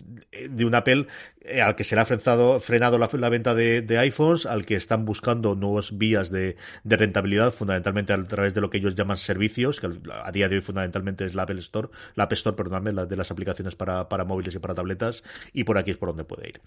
[0.49, 1.07] de un Apple
[1.41, 5.05] eh, al que se le ha frenado, frenado la, venta de, iPhones, al que están
[5.05, 9.89] buscando nuevas vías de, rentabilidad, fundamentalmente a través de lo que ellos llaman servicios, que
[10.23, 13.75] a día de hoy fundamentalmente es la Apple Store, la Store, perdón, de las aplicaciones
[13.75, 15.23] para, para móviles y para tabletas,
[15.53, 16.61] y por aquí es por donde puede ir.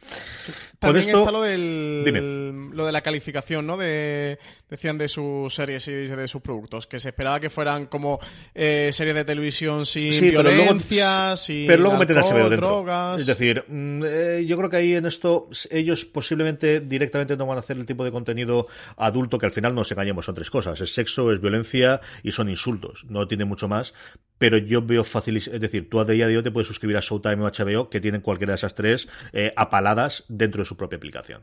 [0.79, 3.77] También está lo del lo de la calificación, ¿no?
[3.77, 8.18] De, decían de sus series y de sus productos, que se esperaba que fueran como
[8.55, 13.16] eh, series de televisión sin violencia, pero luego, sin pero dentro.
[13.16, 17.57] Es decir, mm, eh, yo creo que ahí en esto ellos posiblemente directamente no van
[17.57, 18.66] a hacer el tipo de contenido
[18.97, 22.49] adulto que al final nos engañemos, son tres cosas, es sexo, es violencia y son
[22.49, 23.95] insultos, no tiene mucho más,
[24.41, 27.01] pero yo veo fácil, es decir, tú a día de hoy te puedes suscribir a
[27.01, 30.97] Showtime o HBO, que tienen cualquiera de esas tres eh, apaladas dentro de su propia
[30.97, 31.43] aplicación.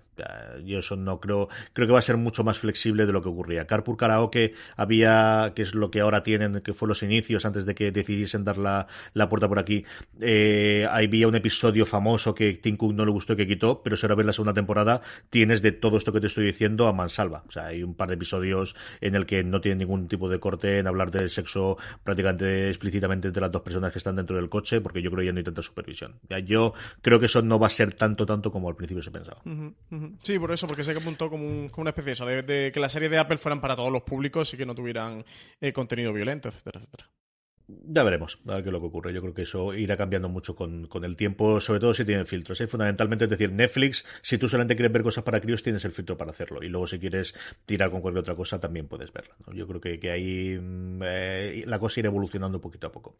[0.65, 3.29] Yo eso no creo, creo que va a ser mucho más flexible de lo que
[3.29, 3.67] ocurría.
[3.67, 7.75] Carpool Karaoke había, que es lo que ahora tienen, que fue los inicios antes de
[7.75, 9.85] que decidiesen dar la, la puerta por aquí,
[10.19, 13.95] eh, había un episodio famoso que Tim Cook no le gustó y que quitó, pero
[13.95, 16.93] si ahora ves la segunda temporada, tienes de todo esto que te estoy diciendo a
[16.93, 17.43] mansalva.
[17.47, 20.39] O sea, hay un par de episodios en el que no tiene ningún tipo de
[20.39, 24.49] corte en hablar de sexo prácticamente explícitamente entre las dos personas que están dentro del
[24.49, 26.19] coche, porque yo creo que ya no hay tanta supervisión.
[26.45, 29.41] Yo creo que eso no va a ser tanto, tanto como al principio se pensaba.
[30.21, 32.91] Sí, por eso, porque se apuntó como, como una especie de eso, de, que las
[32.91, 35.23] series de Apple fueran para todos los públicos y que no tuvieran
[35.61, 37.09] eh, contenido violento, etcétera, etcétera.
[37.69, 39.13] Ya veremos, a ver qué es lo que ocurre.
[39.13, 42.61] Yo creo que eso irá cambiando mucho con, el tiempo, sobre todo si tienen filtros.
[42.61, 42.67] ¿eh?
[42.67, 46.17] Fundamentalmente, es decir, Netflix, si tú solamente quieres ver cosas para críos, tienes el filtro
[46.17, 46.63] para hacerlo.
[46.63, 49.35] Y luego, si quieres tirar con cualquier otra cosa, también puedes verla.
[49.53, 53.17] Yo creo que, que ahí mm, eh, la cosa irá evolucionando poquito a poco.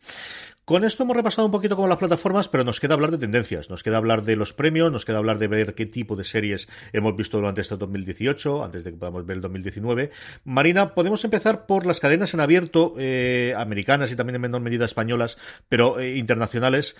[0.63, 3.69] Con esto hemos repasado un poquito como las plataformas, pero nos queda hablar de tendencias.
[3.69, 6.69] Nos queda hablar de los premios, nos queda hablar de ver qué tipo de series
[6.93, 10.09] hemos visto durante este 2018, antes de que podamos ver el 2019.
[10.45, 14.85] Marina, podemos empezar por las cadenas en abierto eh, americanas y también en menor medida
[14.85, 15.37] españolas
[15.69, 16.95] pero eh, internacionales,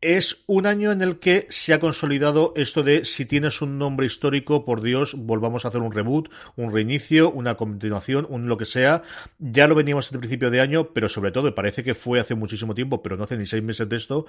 [0.00, 4.06] es un año en el que se ha consolidado esto de si tienes un nombre
[4.06, 8.64] histórico, por Dios, volvamos a hacer un reboot, un reinicio, una continuación, un lo que
[8.64, 9.02] sea.
[9.40, 12.36] Ya lo veníamos desde el principio de año, pero sobre todo, parece que fue hace
[12.36, 14.26] muchísimo tiempo, pero no hace ni seis meses de esto,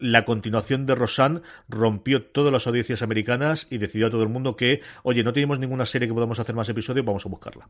[0.00, 4.56] la continuación de Rosanne rompió todas las audiencias americanas y decidió a todo el mundo
[4.56, 7.68] que, oye, no tenemos ninguna serie que podamos hacer más episodios, vamos a buscarla.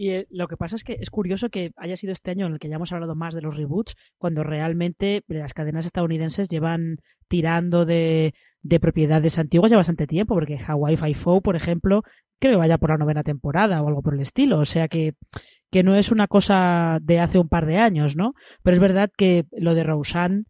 [0.00, 2.54] Y eh, lo que pasa es que es curioso que haya sido este año en
[2.54, 6.96] el que ya hemos hablado más de los reboots, cuando realmente las cadenas estadounidenses llevan
[7.28, 8.32] tirando de,
[8.80, 12.02] propiedades antiguas ya bastante tiempo, porque Hawaii Five-O, por ejemplo,
[12.38, 14.60] creo que vaya por la novena temporada o algo por el estilo.
[14.60, 15.16] O sea que,
[15.70, 18.32] que no es una cosa de hace un par de años, ¿no?
[18.62, 20.44] Pero es verdad que lo de Roseanne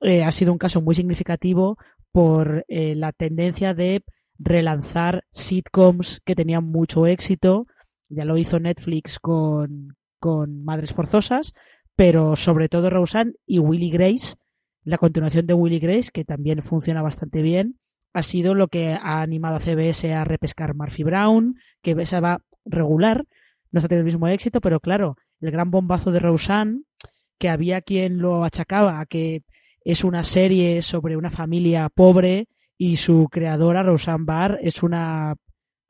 [0.00, 1.76] eh, ha sido un caso muy significativo
[2.10, 4.02] por eh, la tendencia de
[4.38, 7.66] relanzar sitcoms que tenían mucho éxito
[8.14, 11.52] ya lo hizo Netflix con, con Madres Forzosas,
[11.96, 14.36] pero sobre todo Roseanne y Willy Grace,
[14.84, 17.78] la continuación de Willy Grace, que también funciona bastante bien,
[18.12, 22.40] ha sido lo que ha animado a CBS a repescar Murphy Brown, que esa va
[22.64, 23.24] regular,
[23.70, 26.82] no está teniendo el mismo éxito, pero claro, el gran bombazo de Roseanne,
[27.38, 29.42] que había quien lo achacaba a que
[29.84, 32.48] es una serie sobre una familia pobre
[32.78, 35.34] y su creadora, Roseanne Barr, es una...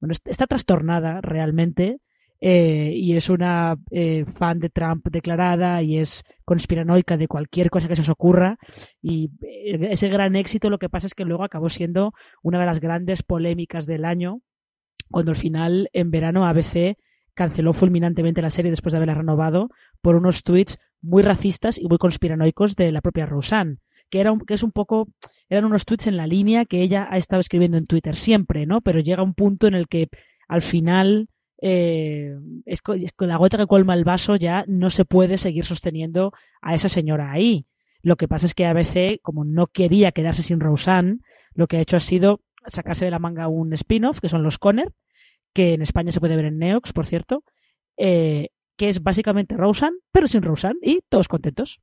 [0.00, 1.98] Bueno, está trastornada realmente
[2.47, 7.88] eh, y es una eh, fan de Trump declarada y es conspiranoica de cualquier cosa
[7.88, 8.59] que se os ocurra.
[9.01, 12.66] Y eh, ese gran éxito lo que pasa es que luego acabó siendo una de
[12.66, 14.42] las grandes polémicas del año,
[15.11, 16.99] cuando al final en verano ABC
[17.32, 19.70] canceló fulminantemente la serie después de haberla renovado
[20.03, 23.78] por unos tweets muy racistas y muy conspiranoicos de la propia Roseanne.
[24.11, 25.09] Que, era que es un poco,
[25.49, 28.82] eran unos tweets en la línea que ella ha estado escribiendo en Twitter siempre, ¿no?
[28.82, 30.11] Pero llega un punto en el que
[30.47, 31.30] al final
[31.66, 32.36] eh,
[32.66, 36.74] es, con, la gota que colma el vaso ya no se puede seguir sosteniendo a
[36.74, 37.66] esa señora ahí.
[38.02, 41.20] Lo que pasa es que ABC, como no quería quedarse sin Roseanne,
[41.54, 44.58] lo que ha hecho ha sido sacarse de la manga un spin-off, que son los
[44.58, 44.92] Conner,
[45.54, 47.44] que en España se puede ver en Neox, por cierto,
[47.96, 51.80] eh, que es básicamente Roseanne, pero sin Roseanne, y todos contentos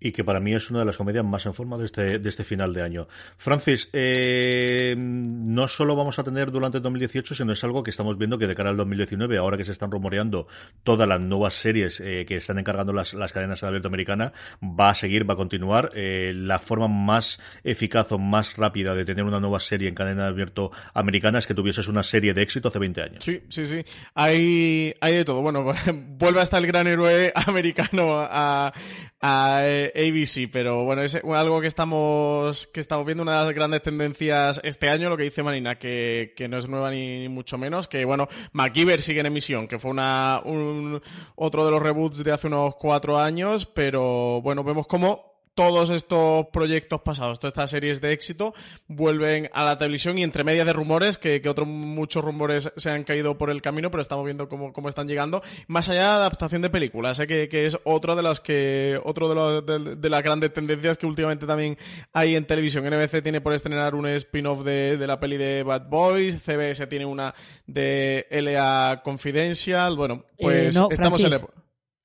[0.00, 2.28] y que para mí es una de las comedias más en forma de este, de
[2.28, 3.08] este final de año.
[3.36, 8.18] Francis, eh, no solo vamos a tener durante el 2018, sino es algo que estamos
[8.18, 10.46] viendo que de cara al 2019, ahora que se están rumoreando
[10.82, 14.32] todas las nuevas series eh, que están encargando las, las cadenas en abierto americana,
[14.62, 15.90] va a seguir, va a continuar.
[15.94, 20.26] Eh, la forma más eficaz o más rápida de tener una nueva serie en cadena
[20.26, 23.24] abierto americana es que tuvieses una serie de éxito hace 20 años.
[23.24, 23.84] Sí, sí, sí.
[24.14, 25.40] Hay, hay de todo.
[25.40, 25.64] Bueno,
[25.94, 28.72] vuelve hasta el gran héroe americano a,
[29.20, 29.62] a
[29.94, 34.60] ABC, pero bueno, es algo que estamos, que estamos viendo, una de las grandes tendencias
[34.64, 38.28] este año, lo que dice Marina, que, no es nueva ni, mucho menos, que bueno,
[38.52, 41.02] MacGyver sigue en emisión, que fue una, un,
[41.36, 46.46] otro de los reboots de hace unos cuatro años, pero bueno, vemos cómo todos estos
[46.52, 48.54] proyectos pasados, todas estas series de éxito,
[48.88, 53.04] vuelven a la televisión y entre medias de rumores, que, otros muchos rumores se han
[53.04, 56.16] caído por el camino, pero estamos viendo cómo, cómo están llegando, más allá de la
[56.16, 57.26] adaptación de películas, ¿eh?
[57.26, 61.78] que, es otro de las que, otro de, de, las grandes tendencias que últimamente también
[62.12, 62.84] hay en televisión.
[62.84, 67.34] NBC tiene por estrenar un spin-off de, la peli de Bad Boys, CBS tiene una
[67.66, 71.40] de LA Confidential, bueno, pues eh, estamos en el...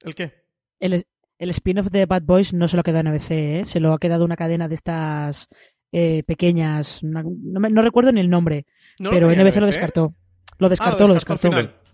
[0.02, 0.34] ¿El qué?
[0.80, 1.06] El,
[1.40, 3.62] el spin-off de Bad Boys no se lo ha quedado en ABC, ¿eh?
[3.64, 5.48] se lo ha quedado una cadena de estas
[5.92, 7.00] eh, pequeñas.
[7.02, 8.66] no, recuerdo ni el nombre,
[8.98, 10.14] pero NBC, lo descartó.
[10.58, 11.50] Lo descartó, ah, lo descartó.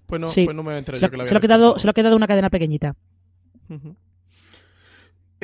[0.07, 1.79] Pues no, pues no me enteré se, yo que lo había se, lo ha quedado,
[1.79, 2.95] se lo ha quedado una cadena pequeñita.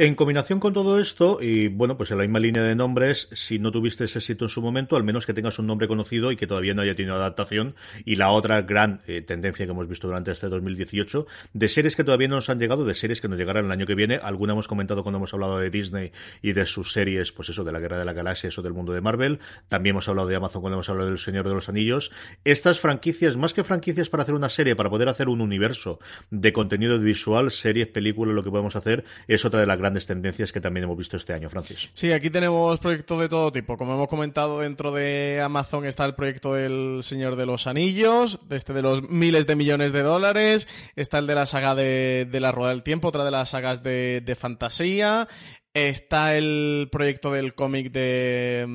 [0.04, 3.60] En combinación con todo esto, y bueno, pues en la misma línea de nombres, si
[3.60, 6.38] no tuviste ese éxito en su momento, al menos que tengas un nombre conocido y
[6.38, 7.76] que todavía no haya tenido adaptación.
[8.04, 12.04] Y la otra gran eh, tendencia que hemos visto durante este 2018, de series que
[12.04, 14.16] todavía no nos han llegado, de series que nos llegarán el año que viene.
[14.16, 17.72] Alguna hemos comentado cuando hemos hablado de Disney y de sus series, pues eso, de
[17.72, 19.38] la Guerra de la Galaxia, eso del mundo de Marvel.
[19.70, 22.12] También hemos hablado de Amazon cuando hemos hablado del Señor de los Anillos.
[22.44, 26.00] Estas franquicias, más que franquicias para hacer una serie, para poder hacer un universo
[26.32, 30.52] de contenido visual, series, películas, lo que podemos hacer, es otra de las grandes tendencias
[30.52, 31.92] que también hemos visto este año, Francis.
[31.94, 33.78] Sí, aquí tenemos proyectos de todo tipo.
[33.78, 38.74] Como hemos comentado, dentro de Amazon está el proyecto del Señor de los Anillos, este
[38.74, 40.68] de los miles de millones de dólares.
[40.96, 44.38] Está el de la saga de, la Rueda del Tiempo, otra de las sagas de,
[44.40, 45.28] fantasía.
[45.74, 48.68] Está el proyecto del cómic de,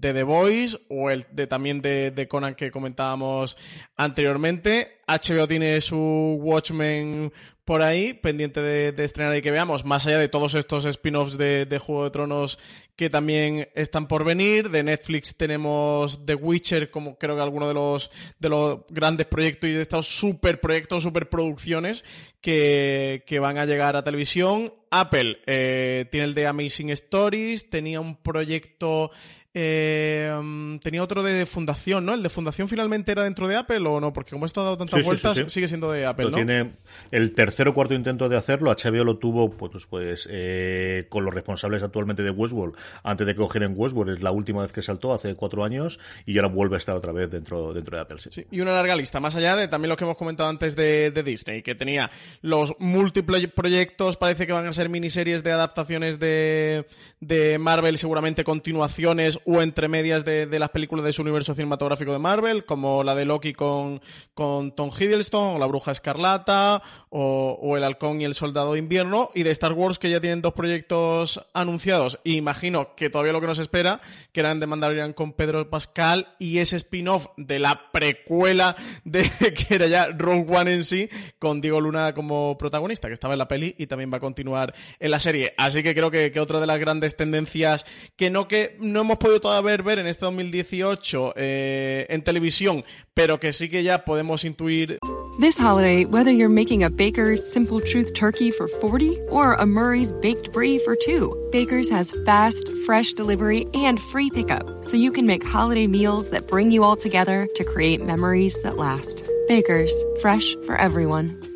[0.00, 3.56] The Voice o el de también de, Conan que comentábamos
[3.96, 5.00] anteriormente.
[5.06, 7.32] HBO tiene su Watchmen
[7.64, 11.78] por ahí, pendiente de, estrenar y que veamos, más allá de todos estos spin-offs de,
[11.80, 12.58] Juego de Tronos
[12.96, 14.68] que también están por venir.
[14.70, 19.70] De Netflix tenemos The Witcher como creo que alguno de los, de los grandes proyectos
[19.70, 22.04] y de estos super proyectos, super producciones
[22.40, 24.74] que, que van a llegar a televisión.
[24.90, 29.10] Apple eh, tiene el de Amazing Stories, tenía un proyecto
[29.54, 32.14] eh, tenía otro de fundación, ¿no?
[32.14, 34.12] ¿El de fundación finalmente era dentro de Apple o no?
[34.12, 36.36] Porque como esto ha dado tantas vueltas, sigue siendo de Apple, ¿no?
[36.36, 36.72] Tiene
[37.10, 38.74] el tercer o cuarto intento de hacerlo.
[38.74, 43.40] HBO lo tuvo, pues, pues eh, con los responsables actualmente de Westworld, antes de que
[43.40, 44.16] cogieran Westworld.
[44.16, 47.12] Es la última vez que saltó, hace cuatro años, y ahora vuelve a estar otra
[47.12, 48.18] vez dentro, dentro de Apple.
[48.18, 48.46] Sí.
[48.50, 51.22] Y una larga lista, más allá de también lo que hemos comentado antes de, de
[51.22, 56.86] Disney, que tenía los múltiples proyectos, parece que van a ser miniseries de adaptaciones de,
[57.20, 62.18] de Marvel, seguramente continuaciones o entre medias de, las películas de su universo cinematográfico de
[62.18, 64.00] Marvel, como la de Loki con,
[64.34, 69.30] con Tom Hiddleston, o La Bruja Escarlata, o, El Halcón y el Soldado de Invierno,
[69.34, 72.18] y de Star Wars que ya tienen dos proyectos anunciados.
[72.24, 74.00] Y imagino que todavía lo que nos espera,
[74.32, 79.22] que eran de Mandalorian con Pedro Pascal y ese spin-off de la precuela de
[79.68, 83.38] que era ya Rogue One en sí, con Diego Luna como protagonista, que estaba en
[83.38, 85.54] la peli y también va a continuar en la serie.
[85.56, 87.86] Así que creo que, que otra de las grandes tendencias
[88.16, 93.38] que no que no hemos podido todavía ver en este 2018 eh, en televisión, pero
[93.38, 94.98] que sí que ya podemos intuir.
[95.40, 100.12] This holiday, whether you're making a Baker's Simple Truth turkey for 40 or a Murray's
[100.12, 105.26] baked brie for 2, Baker's has fast, fresh delivery and free pickup, so you can
[105.26, 109.26] make holiday meals that bring you all together to create memories that last.
[109.48, 111.51] Baker's, fresh for everyone.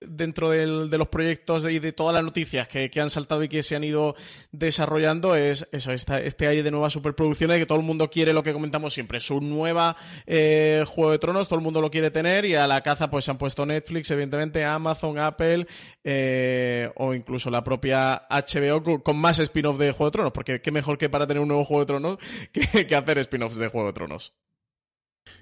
[0.00, 3.76] dentro de los proyectos y de, todas las noticias que, han saltado y que se
[3.76, 4.14] han ido
[4.50, 8.52] desarrollando es eso, este aire de nuevas superproducciones, que todo el mundo quiere lo que
[8.52, 9.96] comentamos siempre, su nueva
[10.26, 13.24] eh, Juego de Tronos, todo el mundo lo quiere tener y a la caza pues
[13.24, 15.66] se han puesto Netflix, evidentemente Amazon, Apple
[16.02, 20.72] eh, o incluso la propia HBO con, más spin-off de Juego de Tronos, porque qué
[20.72, 22.18] mejor que para tener un nuevo Juego de Tronos
[22.52, 24.34] que hacer spin-offs de Juego de Tronos.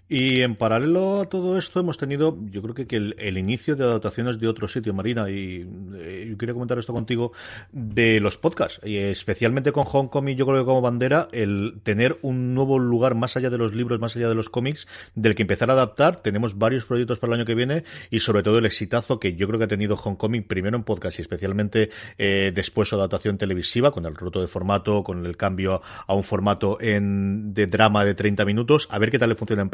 [0.09, 4.40] Y en paralelo a todo esto hemos tenido, yo creo que, el, inicio de adaptaciones
[4.40, 7.32] de otro sitio, Marina, y eh, yo quería comentar esto contigo,
[7.72, 11.80] de los podcasts, y especialmente con Hong Kong y yo creo que como bandera, el
[11.82, 15.34] tener un nuevo lugar más allá de los libros, más allá de los cómics, del
[15.34, 16.16] que empezar a adaptar.
[16.16, 19.46] Tenemos varios proyectos para el año que viene y sobre todo el exitazo que yo
[19.46, 23.36] creo que ha tenido Hong Kong primero en podcast y especialmente eh, después su adaptación
[23.36, 28.04] televisiva, con el roto de formato, con el cambio a un formato en, de drama
[28.04, 29.70] de 30 minutos, a ver qué tal le funciona en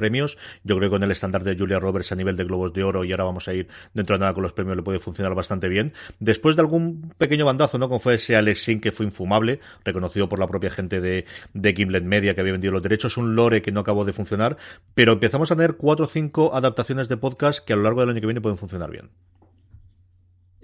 [0.64, 3.05] yo creo que con el estándar de Julia Roberts a nivel de Globos de Oro
[3.05, 5.68] y ahora vamos a ir dentro de nada con los premios le puede funcionar bastante
[5.68, 5.93] bien.
[6.18, 7.89] Después de algún pequeño bandazo, ¿no?
[7.89, 11.75] Como fue ese Alex Sin que fue infumable, reconocido por la propia gente de, de
[11.75, 14.57] Gimlet Media que había vendido los derechos, un lore que no acabó de funcionar,
[14.95, 18.11] pero empezamos a tener cuatro o cinco adaptaciones de podcast que a lo largo del
[18.11, 19.11] año que viene pueden funcionar bien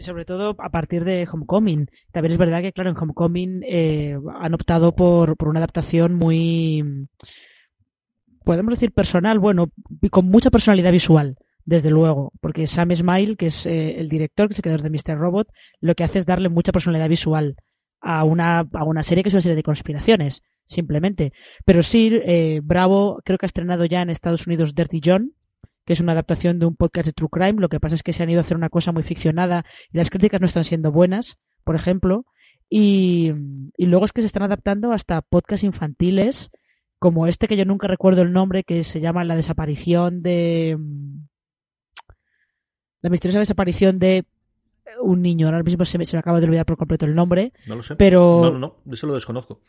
[0.03, 1.91] sobre todo a partir de Homecoming.
[2.13, 7.07] También es verdad que, claro, en Homecoming eh, han optado por, por, una adaptación muy,
[8.51, 9.71] podemos decir personal, bueno,
[10.11, 14.55] con mucha personalidad visual, desde luego, porque Sam Smile, que es eh, el director, que
[14.55, 15.17] es el creador de Mr.
[15.17, 15.47] Robot,
[15.81, 17.55] lo que hace es darle mucha personalidad visual
[18.01, 21.33] a una, a una serie que es una serie de conspiraciones, simplemente.
[21.65, 25.31] Pero sí, eh, Bravo creo que ha estrenado ya en Estados Unidos Dirty John,
[25.87, 27.61] que es una adaptación de un podcast de True Crime.
[27.61, 29.99] Lo que pasa es que se han ido a hacer una cosa muy ficcionada y
[29.99, 32.27] las críticas no están siendo buenas, por ejemplo.
[32.69, 33.33] Y,
[33.77, 36.51] y luego es que se están adaptando hasta podcasts infantiles,
[37.01, 40.79] como este que yo nunca recuerdo el nombre, que se llama La desaparición de.
[43.03, 44.25] La misteriosa desaparición de
[45.01, 45.47] un niño.
[45.47, 47.53] Ahora mismo se me, se me acaba de olvidar por completo el nombre.
[47.67, 47.97] No lo sé.
[47.97, 49.61] Pero No, no, no, eso lo desconozco.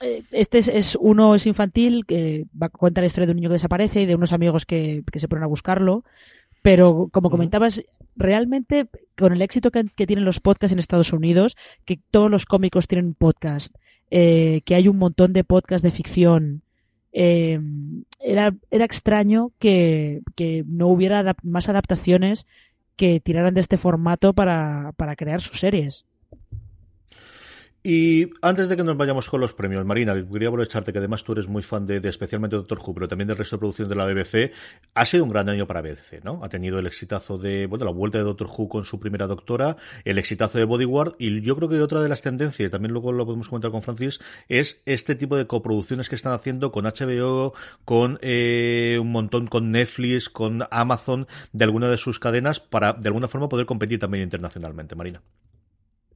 [0.00, 3.48] eh, este es, es uno es infantil que va, cuenta la historia de un niño
[3.48, 6.04] que desaparece y de unos amigos que, que se ponen a buscarlo
[6.62, 7.82] pero como comentabas
[8.16, 12.46] realmente con el éxito que, que tienen los podcasts en Estados Unidos que todos los
[12.46, 13.76] cómicos tienen un podcast
[14.10, 16.62] eh, que hay un montón de podcasts de ficción
[17.14, 17.60] eh,
[18.18, 22.46] era, era extraño que, que no hubiera más adaptaciones
[22.96, 26.04] que tiraran de este formato para, para crear sus series
[27.86, 31.32] Y antes de que nos vayamos con los premios, Marina, quería aprovecharte que además tú
[31.32, 33.94] eres muy fan de, de especialmente Doctor Who, pero también del resto de producciones de
[33.94, 34.52] la BBC.
[34.94, 36.42] Ha sido un gran año para BBC, ¿no?
[36.42, 39.76] Ha tenido el exitazo de, bueno, la vuelta de Doctor Who con su primera doctora,
[40.06, 43.26] el exitazo de Bodyguard, y yo creo que otra de las tendencias, también luego lo
[43.26, 44.18] podemos comentar con Francis,
[44.48, 47.52] es este tipo de coproducciones que están haciendo con HBO,
[47.84, 53.08] con eh, un montón, con Netflix, con Amazon, de alguna de sus cadenas, para de
[53.08, 55.20] alguna forma poder competir también internacionalmente, Marina.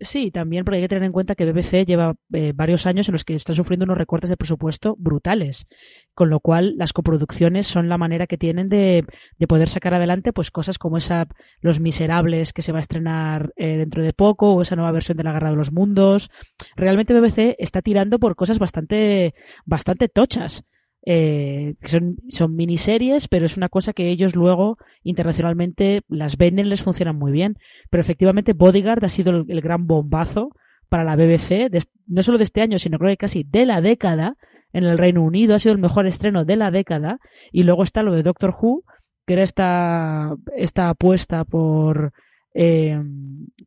[0.01, 3.13] Sí, también porque hay que tener en cuenta que BBC lleva eh, varios años en
[3.13, 5.67] los que está sufriendo unos recortes de presupuesto brutales,
[6.15, 9.05] con lo cual las coproducciones son la manera que tienen de,
[9.39, 11.27] de poder sacar adelante pues cosas como esa
[11.61, 15.17] Los Miserables que se va a estrenar eh, dentro de poco o esa nueva versión
[15.17, 16.31] de La Guerra de los Mundos.
[16.77, 19.35] Realmente BBC está tirando por cosas bastante
[19.65, 20.65] bastante tochas.
[21.07, 26.83] Eh, son, son miniseries, pero es una cosa que ellos luego internacionalmente las venden, les
[26.83, 27.57] funcionan muy bien.
[27.91, 30.51] Pero efectivamente Bodyguard ha sido el, gran bombazo
[30.89, 33.81] para la BBC, de- no solo de este año, sino creo que casi de la
[33.81, 34.37] década
[34.73, 35.55] en el Reino Unido.
[35.55, 37.19] Ha sido el mejor estreno de la década.
[37.53, 38.85] Y luego está lo de Doctor Who,
[39.27, 42.13] que era esta, esta apuesta por,
[42.55, 43.01] eh,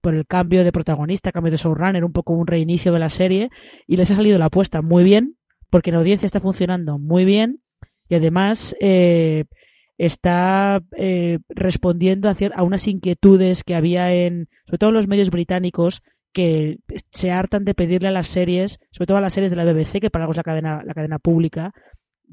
[0.02, 3.50] por el cambio de protagonista, cambio de showrunner, un poco un reinicio de la serie.
[3.88, 5.36] Y les ha salido la apuesta muy bien,
[5.72, 7.62] porque la audiencia está funcionando muy bien.
[8.08, 9.46] Y además eh,
[9.98, 15.32] está eh, respondiendo a, a unas inquietudes que había en, sobre todo en los medios
[15.32, 16.04] británicos,
[16.34, 16.80] que
[17.12, 20.00] se hartan de pedirle a las series, sobre todo a las series de la BBC,
[20.00, 21.74] que para algo es la cadena, la cadena pública,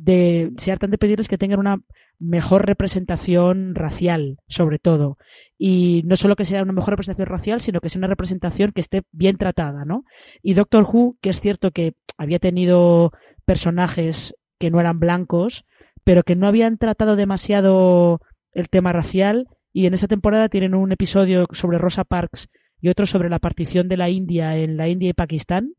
[0.05, 1.79] se hartan de pedirles que tengan una
[2.21, 5.19] mejor representación racial, sobre todo.
[5.57, 8.81] Y no solo que sea una mejor representación racial, sino que sea una representación que
[8.81, 10.05] esté bien tratada, ¿no?
[10.43, 13.13] Y Doctor Who, que es cierto que había tenido
[13.47, 15.65] personajes que no eran blancos,
[16.05, 18.21] pero que no habían tratado demasiado
[18.53, 22.49] el tema racial, y en esta temporada tienen un episodio sobre Rosa Parks
[22.81, 25.73] y otro sobre la partición de la India en la India y Pakistán,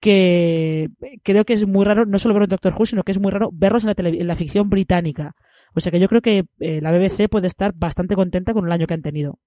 [0.00, 0.88] que
[1.22, 3.30] creo que es muy raro, no solo ver en Doctor Who, sino que es muy
[3.30, 5.34] raro verlos en la, en la ficción británica.
[5.74, 8.72] O sea que yo creo que eh, la BBC puede estar bastante contenta con el
[8.72, 9.38] año que han tenido.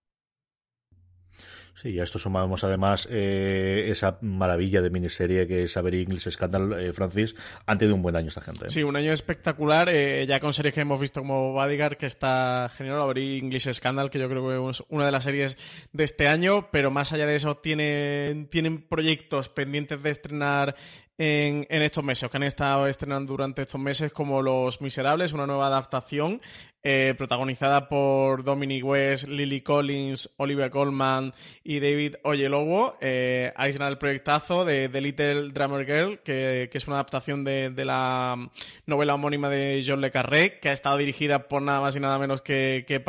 [1.81, 6.29] Sí, y a esto sumamos además eh, esa maravilla de miniserie que es Avery English
[6.29, 7.35] Scandal, eh, Francis.
[7.67, 8.65] Han tenido un buen año esta gente.
[8.65, 8.69] ¿eh?
[8.69, 12.69] Sí, un año espectacular, eh, ya con series que hemos visto como Bodyguard, que está
[12.75, 15.57] genial, abrí English Scandal, que yo creo que es una de las series
[15.93, 20.75] de este año, pero más allá de eso tienen, tienen proyectos pendientes de estrenar
[21.17, 25.31] en, en estos meses, o que han estado estrenando durante estos meses, como Los Miserables,
[25.31, 26.41] una nueva adaptación
[26.83, 32.97] eh, protagonizada por Dominic West, Lily Collins, Olivia Colman y David Oyelowo.
[33.01, 37.69] Eh, será el proyectazo de The Little Drummer Girl, que, que es una adaptación de,
[37.69, 38.49] de la
[38.85, 42.17] novela homónima de John Le Carré, que ha estado dirigida por nada más y nada
[42.17, 43.03] menos que, que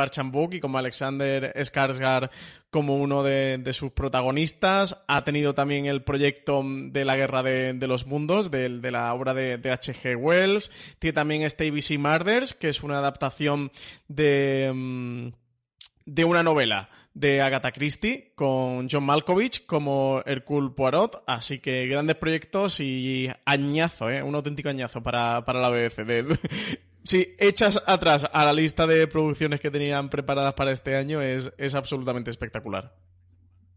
[0.53, 2.31] y como Alexander Skarsgård
[2.71, 5.03] como uno de, de sus protagonistas.
[5.09, 9.13] Ha tenido también el proyecto de la Guerra de, de los Mundos, de, de la
[9.13, 10.17] obra de, de H.G.
[10.17, 10.71] Wells.
[10.99, 13.60] Tiene también este ABC Murders, que es una adaptación
[14.09, 14.71] de...
[14.75, 15.29] mm,
[16.07, 21.23] de una novela de Agatha Christie con John Malkovich como Hercule Poirot.
[21.27, 24.23] Así que grandes proyectos y añazo, ¿eh?
[24.23, 26.39] un auténtico añazo para, para la BBC.
[27.03, 31.51] Si echas atrás a la lista de producciones que tenían preparadas para este año, es,
[31.57, 32.95] es absolutamente espectacular.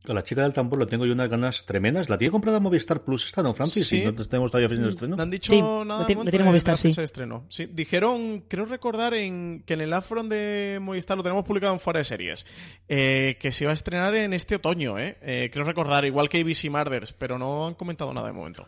[0.06, 2.10] A la chica del tambor lo tengo yo unas ganas tremendas.
[2.10, 3.88] ¿La tiene comprada Movistar Plus esta, no, Francis?
[3.88, 4.02] Sí.
[4.02, 5.16] ¿Y no tenemos todavía fecha de estreno?
[5.16, 6.92] No han dicho Sí, nada lo de tiene- Movistar, sí.
[6.92, 7.46] de estreno.
[7.48, 11.80] Sí, dijeron, creo recordar en, que en el Afron de Movistar lo tenemos publicado en
[11.80, 12.46] Fuera de Series,
[12.90, 15.18] eh, que se iba a estrenar en este otoño, ¿eh?
[15.22, 18.68] Eh, creo recordar, igual que ABC Murders, pero no han comentado nada de momento.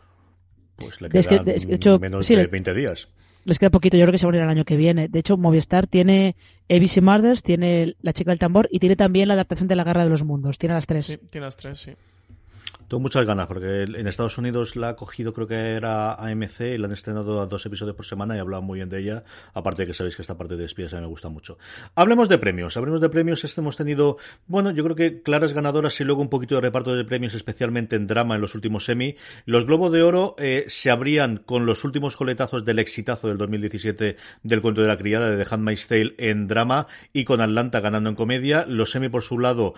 [0.76, 3.08] Pues le Es que, quedan es que, de hecho, menos sí, de le- 20 días.
[3.46, 5.06] Les queda poquito, yo creo que se va a unir el año que viene.
[5.06, 6.34] De hecho, Movistar tiene
[6.68, 10.02] ABC Murders, tiene La chica del tambor y tiene también la adaptación de La Guerra
[10.02, 10.58] de los Mundos.
[10.58, 11.16] Tiene las tres.
[11.30, 11.92] Tiene las tres, sí.
[12.88, 16.78] Tengo muchas ganas porque en Estados Unidos la ha cogido, creo que era AMC, y
[16.78, 19.24] la han estrenado a dos episodios por semana y hablado muy bien de ella.
[19.54, 21.58] Aparte de que sabéis que esta parte de espías a mí me gusta mucho.
[21.96, 22.76] Hablemos de premios.
[22.76, 23.42] Hablemos de premios.
[23.44, 26.94] Este hemos tenido, bueno, yo creo que claras ganadoras y luego un poquito de reparto
[26.94, 29.16] de premios, especialmente en drama en los últimos semi.
[29.46, 34.16] Los Globos de Oro eh, se abrían con los últimos coletazos del exitazo del 2017
[34.44, 38.10] del cuento de la criada de The Handmaid's Tale en drama y con Atlanta ganando
[38.10, 38.64] en comedia.
[38.68, 39.74] Los semi por su lado,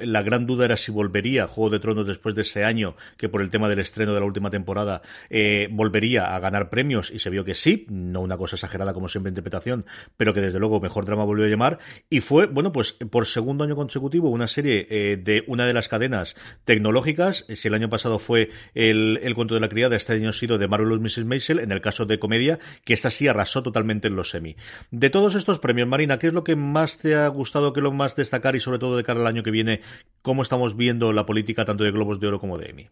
[0.00, 3.42] la gran duda era si volvería Juego de Tronos después de ese año, que por
[3.42, 7.30] el tema del estreno de la última temporada eh, volvería a ganar premios y se
[7.30, 9.84] vio que sí, no una cosa exagerada como siempre interpretación,
[10.16, 11.78] pero que desde luego mejor drama volvió a llamar
[12.08, 15.88] y fue, bueno, pues por segundo año consecutivo una serie eh, de una de las
[15.88, 20.30] cadenas tecnológicas, si el año pasado fue el, el cuento de la criada, este año
[20.30, 21.24] ha sido de Marvelous Mrs.
[21.24, 24.56] Maisel, en el caso de comedia, que esta sí arrasó totalmente en los semi.
[24.90, 27.84] De todos estos premios, Marina, ¿qué es lo que más te ha gustado, qué es
[27.84, 29.80] lo más destacar y sobre todo de cara al año que viene,
[30.22, 32.88] cómo estamos viendo la política tanto de Globos de Oro como de Emmy.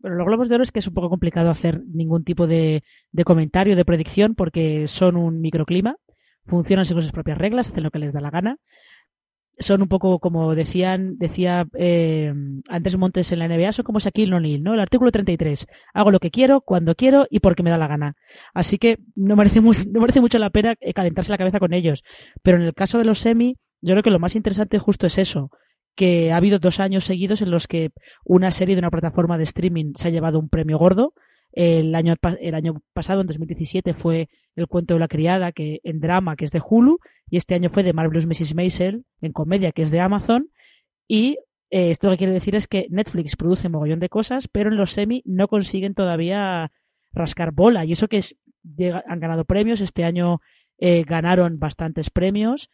[0.00, 2.82] Bueno, los globos de oro es que es un poco complicado hacer ningún tipo de,
[3.24, 5.96] comentario, de predicción, porque son un microclima,
[6.46, 8.56] funcionan según sus propias reglas, hacen lo que les da la gana.
[9.58, 12.32] Son un poco como decían, decía eh,
[12.68, 14.72] Andrés Montes en la NBA, son como Shaquille O'Neal, ¿no?
[14.72, 15.66] El artículo 33.
[15.92, 18.16] Hago lo que quiero, cuando quiero y porque me da la gana.
[18.54, 22.04] Así que no merece, no merece mucho la pena eh, calentarse la cabeza con ellos.
[22.40, 25.18] Pero en el caso de los semi, yo creo que lo más interesante justo es
[25.18, 25.50] eso
[25.94, 27.90] que ha habido dos años seguidos en los que
[28.24, 31.14] una serie de una plataforma de streaming se ha llevado un premio gordo.
[31.52, 36.00] El año, el año pasado, en 2017, fue El cuento de la criada, que en
[36.00, 38.54] drama, que es de Hulu, y este año fue de Marvelous Mrs.
[38.54, 40.50] Maisel, en comedia, que es de Amazon.
[41.08, 41.38] Y
[41.70, 44.76] eh, esto lo que quiere decir es que Netflix produce mogollón de cosas, pero en
[44.76, 46.70] los semi no consiguen todavía
[47.12, 47.84] rascar bola.
[47.84, 48.36] Y eso que es,
[49.06, 50.40] han ganado premios, este año
[50.78, 52.70] eh, ganaron bastantes premios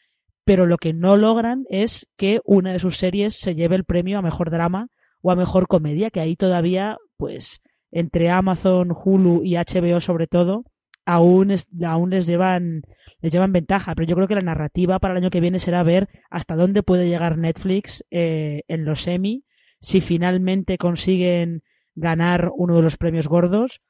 [0.47, 4.17] pero lo que no logran es que una de sus series se lleve el premio
[4.17, 4.91] a mejor drama
[5.21, 10.63] o a mejor comedia, que ahí todavía, pues, entre Amazon, Hulu y HBO sobre todo,
[11.05, 11.53] aún,
[11.85, 12.83] aún les llevan
[13.21, 15.83] les llevan ventaja, pero yo creo que la narrativa para el año que viene será
[15.83, 19.43] ver hasta dónde puede llegar Netflix eh, en los semi,
[19.81, 21.65] si finalmente consiguen
[21.97, 23.81] ganar uno de los premios gordos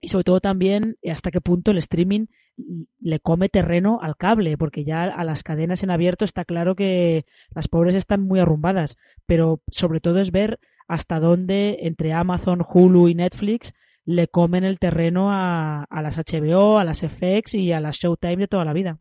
[0.00, 2.26] y sobre todo también hasta qué punto el streaming
[2.56, 7.24] le come terreno al cable, porque ya a las cadenas en abierto está claro que
[7.54, 8.96] las pobres están muy arrumbadas,
[9.26, 13.74] pero sobre todo es ver hasta dónde entre Amazon, Hulu y Netflix
[14.04, 18.48] le comen el terreno a, las HBO, a las FX y a las Showtime de
[18.48, 18.98] toda la vida.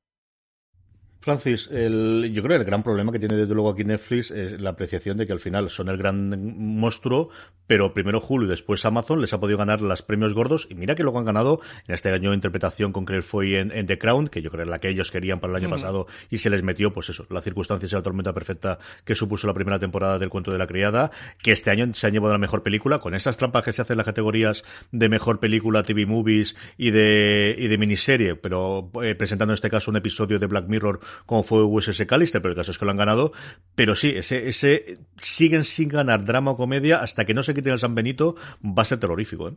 [1.21, 4.59] Francis, el, yo creo que el gran problema que tiene desde luego aquí Netflix es
[4.59, 7.29] la apreciación de que al final son el gran monstruo,
[7.67, 10.67] pero primero Hulu y después Amazon les ha podido ganar los premios gordos.
[10.69, 13.85] Y mira que luego han ganado en este año interpretación con Claire Foy en, en,
[13.85, 16.39] The Crown, que yo creo que la que ellos querían para el año pasado y
[16.39, 19.77] se les metió, pues eso, la circunstancia y la tormenta perfecta que supuso la primera
[19.77, 21.11] temporada del cuento de la criada,
[21.41, 23.93] que este año se han llevado la mejor película con esas trampas que se hacen
[23.93, 29.15] en las categorías de mejor película, TV movies y de, y de miniserie, pero eh,
[29.15, 32.57] presentando en este caso un episodio de Black Mirror como fue USS Callister, pero el
[32.57, 33.31] caso es que lo han ganado.
[33.75, 37.73] Pero sí, ese, ese siguen sin ganar drama o comedia hasta que no se quiten
[37.73, 39.53] el San Benito, va a ser terrorífico, ¿eh?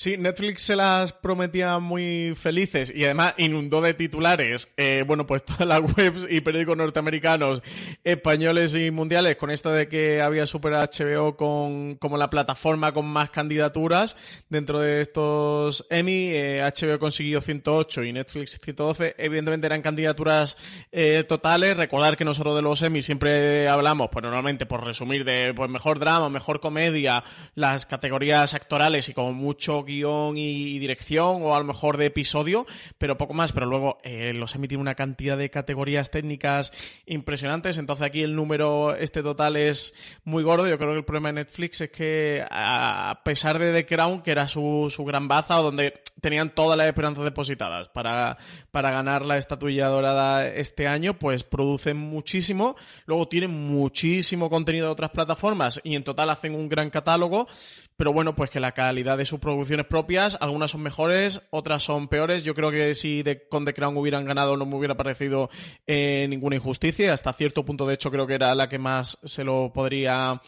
[0.00, 5.44] Sí, Netflix se las prometía muy felices y además inundó de titulares, eh, bueno, pues
[5.44, 7.64] todas las webs y periódicos norteamericanos,
[8.04, 13.06] españoles y mundiales con esto de que había superado HBO con, como la plataforma con
[13.06, 14.16] más candidaturas
[14.48, 16.30] dentro de estos Emmy.
[16.30, 19.16] HBO eh, consiguió 108 y Netflix 112.
[19.18, 20.56] Evidentemente eran candidaturas
[20.92, 21.76] eh, totales.
[21.76, 25.98] Recordar que nosotros de los Emmy siempre hablamos, pues normalmente por resumir, de pues mejor
[25.98, 27.24] drama, mejor comedia,
[27.56, 32.66] las categorías actorales y como mucho guion y dirección o a lo mejor de episodio,
[32.98, 33.52] pero poco más.
[33.52, 36.72] Pero luego eh, los emitido una cantidad de categorías técnicas
[37.06, 37.78] impresionantes.
[37.78, 40.68] Entonces aquí el número este total es muy gordo.
[40.68, 44.30] Yo creo que el problema de Netflix es que a pesar de The Crown, que
[44.30, 48.36] era su, su gran baza, donde tenían todas las esperanzas depositadas para,
[48.70, 52.76] para ganar la estatuilla dorada este año, pues producen muchísimo.
[53.06, 57.48] Luego tienen muchísimo contenido de otras plataformas y en total hacen un gran catálogo.
[57.96, 59.40] Pero bueno, pues que la calidad de sus
[59.86, 62.44] propias, algunas son mejores, otras son peores.
[62.44, 65.50] Yo creo que si de, con The Crown hubieran ganado no me hubiera parecido
[65.86, 67.12] eh, ninguna injusticia.
[67.12, 70.40] Hasta cierto punto, de hecho, creo que era la que más se lo podría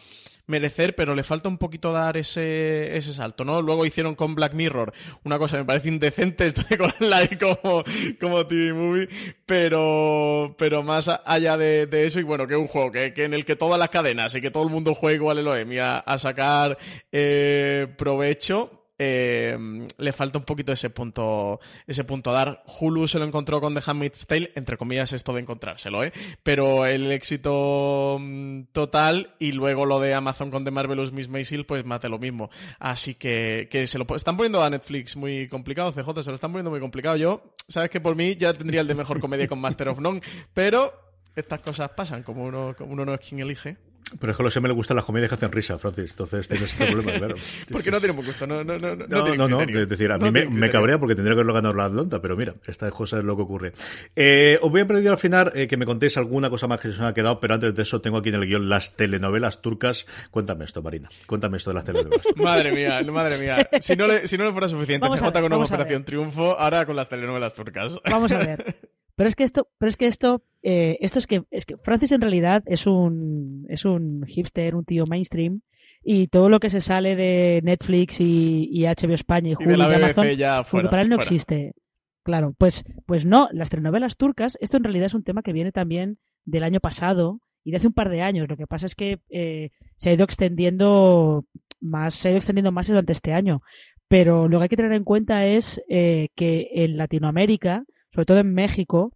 [0.51, 3.63] merecer, pero le falta un poquito dar ese, ese salto, ¿no?
[3.63, 4.93] Luego hicieron con Black Mirror
[5.25, 7.85] una cosa que me parece indecente, esto de con like como,
[8.21, 9.09] como TV Movie,
[9.47, 13.57] pero, pero más allá de, eso, y bueno, que un juego que, en el que
[13.57, 16.77] todas las cadenas y que todo el mundo juegue igual el OEM a, a sacar
[17.13, 19.57] eh, provecho, eh,
[19.97, 22.63] le falta un poquito ese punto, ese punto a dar.
[22.67, 26.13] Hulu se lo encontró con The Handmaid's Tale, entre comillas, esto de encontrárselo, ¿eh?
[26.43, 31.65] Pero el éxito mm, total y luego lo de Amazon con The Marvelous Miss Maisel
[31.65, 32.51] pues mate lo mismo.
[32.79, 36.53] Así que, que se lo están poniendo a Netflix muy complicado, CJ, se lo están
[36.53, 37.17] poniendo muy complicado.
[37.17, 40.21] Yo, sabes que por mí ya tendría el de mejor comedia con Master of None,
[40.53, 40.93] pero
[41.35, 43.79] estas cosas pasan, como uno, como uno no es quien elige.
[44.19, 46.11] Pero es que a los M le gustan las comedias que hacen risa, Francis.
[46.11, 47.37] Entonces tienes este problema, claro.
[47.71, 48.97] porque no tiene un gusto, no, no, no.
[48.97, 51.85] No, no, no, Es decir, a mí me, cabrea porque tendría que haberlo ganado la
[51.87, 53.73] Atlanta, pero mira, esta cosa es lo que ocurre.
[54.17, 56.89] Eh, os voy a pedir al final eh, que me contéis alguna cosa más que
[56.89, 59.63] se os ha quedado, pero antes de eso tengo aquí en el guion las telenovelas
[59.63, 60.07] turcas.
[60.31, 61.09] Cuéntame esto, Marina.
[61.27, 62.27] Cuéntame esto de las telenovelas.
[62.37, 63.69] madre mía, madre mía.
[63.81, 66.97] Si no le, si no le fuera suficiente, CJ con una Operación Triunfo, ahora con
[66.97, 67.99] las telenovelas turcas.
[68.11, 68.77] Vamos a ver.
[69.17, 72.13] Pero es que esto, pero es que esto, eh, esto es que, es que Francis
[72.13, 75.63] en realidad es un, es un hipster, un tío mainstream.
[76.03, 80.89] Y todo lo que se sale de Netflix y, HBO España y Hulu y, Amazon,
[80.89, 81.75] para él no existe.
[82.23, 85.73] Claro, pues, pues no, las telenovelas turcas, esto en realidad es un tema que viene
[85.73, 88.49] también del año pasado y de hace un par de años.
[88.49, 91.45] Lo que pasa es que eh, se ha ido extendiendo
[91.81, 93.63] más, se ha ido extendiendo más durante este año.
[94.09, 98.39] Pero lo que hay que tener en cuenta es eh, que en Latinoamérica sobre todo
[98.39, 99.13] en México,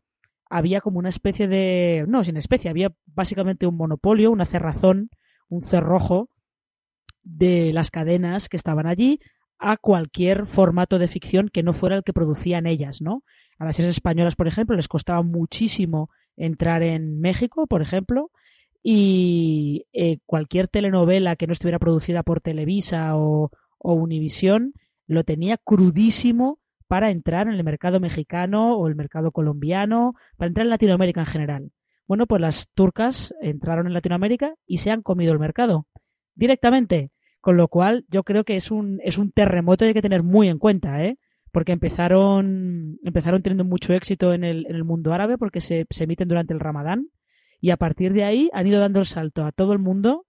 [0.48, 2.04] había como una especie de.
[2.08, 5.10] No, sin especie, había básicamente un monopolio, una cerrazón,
[5.48, 6.30] un cerrojo
[7.22, 9.20] de las cadenas que estaban allí
[9.58, 13.24] a cualquier formato de ficción que no fuera el que producían ellas, ¿no?
[13.58, 18.30] A las series españolas, por ejemplo, les costaba muchísimo entrar en México, por ejemplo,
[18.82, 24.74] y eh, cualquier telenovela que no estuviera producida por Televisa o, o Univisión
[25.06, 26.58] lo tenía crudísimo
[26.88, 31.26] para entrar en el mercado mexicano o el mercado colombiano, para entrar en Latinoamérica en
[31.26, 31.70] general.
[32.06, 35.86] Bueno, pues las turcas entraron en Latinoamérica y se han comido el mercado
[36.34, 40.02] directamente, con lo cual yo creo que es un, es un terremoto que hay que
[40.02, 41.18] tener muy en cuenta, ¿eh?
[41.54, 46.26] porque empezaron, empezaron teniendo mucho éxito en el, en el mundo árabe porque se, emiten
[46.26, 47.10] durante el ramadán
[47.60, 50.26] y a partir de ahí han ido dando el salto a todo el mundo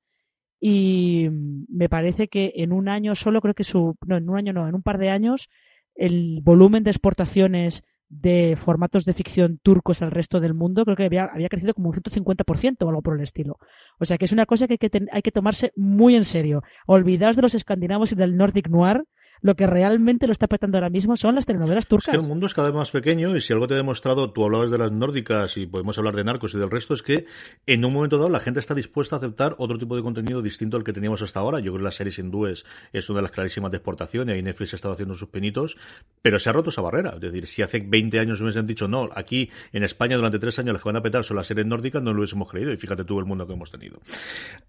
[0.60, 4.54] y me parece que en un año solo creo que su no en un año
[4.54, 5.50] no en un par de años
[5.96, 11.06] el volumen de exportaciones de formatos de ficción turcos al resto del mundo, creo que
[11.06, 13.58] había, había crecido como un 150% o algo por el estilo.
[14.00, 16.64] O sea que es una cosa que hay que, hay que tomarse muy en serio.
[16.86, 19.04] Olvidaos de los escandinavos y del Nordic Noir,
[19.46, 22.16] lo que realmente lo está petando ahora mismo son las telenovelas turcas.
[22.16, 24.72] El mundo es cada vez más pequeño y si algo te he demostrado, tú hablabas
[24.72, 27.28] de las nórdicas y podemos hablar de narcos y del resto, es que
[27.68, 30.78] en un momento dado la gente está dispuesta a aceptar otro tipo de contenido distinto
[30.78, 31.60] al que teníamos hasta ahora.
[31.60, 34.42] Yo creo que las series hindúes es una de las clarísimas de exportación y ahí
[34.42, 35.78] Netflix ha estado haciendo sus pinitos,
[36.24, 37.12] pero se ha roto esa barrera.
[37.12, 40.58] Es decir, si hace 20 años me hubiesen dicho, no, aquí en España durante tres
[40.58, 42.78] años las que van a petar son las series nórdicas, no lo hubiésemos creído y
[42.78, 44.02] fíjate tú el mundo que hemos tenido.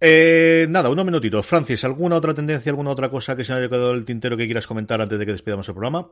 [0.03, 1.47] Eh, nada, unos minutitos.
[1.47, 4.66] Francis, ¿alguna otra tendencia, alguna otra cosa que se haya quedado el tintero que quieras
[4.67, 6.09] comentar antes de que despidamos el programa?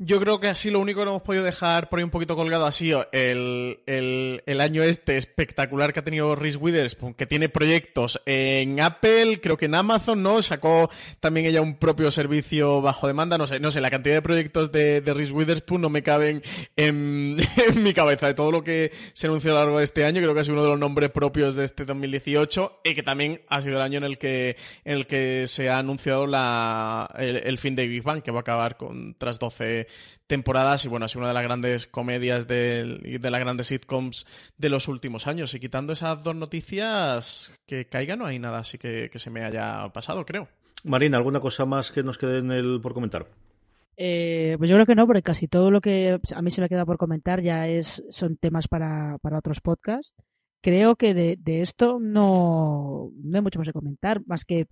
[0.00, 2.66] Yo creo que así lo único que hemos podido dejar por ahí un poquito colgado
[2.66, 8.20] ha sido el, el, año este espectacular que ha tenido Reese Witherspoon, que tiene proyectos
[8.24, 10.40] en Apple, creo que en Amazon, ¿no?
[10.40, 10.88] Sacó
[11.18, 14.70] también ella un propio servicio bajo demanda, no sé, no sé, la cantidad de proyectos
[14.70, 16.42] de, de Reese Witherspoon no me caben
[16.76, 17.36] en,
[17.82, 18.28] mi cabeza.
[18.28, 20.44] De todo lo que se anunció a lo largo de este año, creo que ha
[20.44, 23.82] sido uno de los nombres propios de este 2018 y que también ha sido el
[23.82, 28.04] año en el que, el que se ha anunciado la, el, el fin de Big
[28.04, 29.67] Bang, que va a acabar con tras 12
[30.26, 34.26] temporadas y bueno, ha sido una de las grandes comedias de, de las grandes sitcoms
[34.56, 35.54] de los últimos años.
[35.54, 39.88] Y quitando esas dos noticias que caiga, no hay nada así que, se me haya
[39.92, 40.48] pasado, creo.
[40.84, 43.26] Marina, ¿alguna cosa más que nos quede en el por comentar?
[43.96, 46.68] Eh, pues yo creo que no, porque casi todo lo que a mí se me
[46.68, 50.14] queda por comentar ya es son temas para, para otros podcasts.
[50.60, 54.66] Creo que de, de, esto no, no hay mucho más que comentar, más que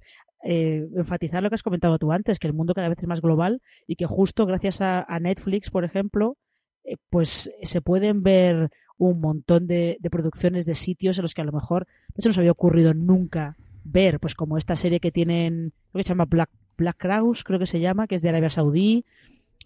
[0.48, 3.20] eh, enfatizar lo que has comentado tú antes, que el mundo cada vez es más
[3.20, 6.36] global y que justo gracias a, Netflix, por ejemplo,
[6.84, 11.44] eh, pues se pueden ver un montón de, producciones de sitios en los que a
[11.44, 15.72] lo mejor no se nos había ocurrido nunca ver, pues como esta serie que tienen,
[15.92, 18.50] lo que se llama Black, Black Crowes, creo que se llama, que es de Arabia
[18.50, 19.04] Saudí,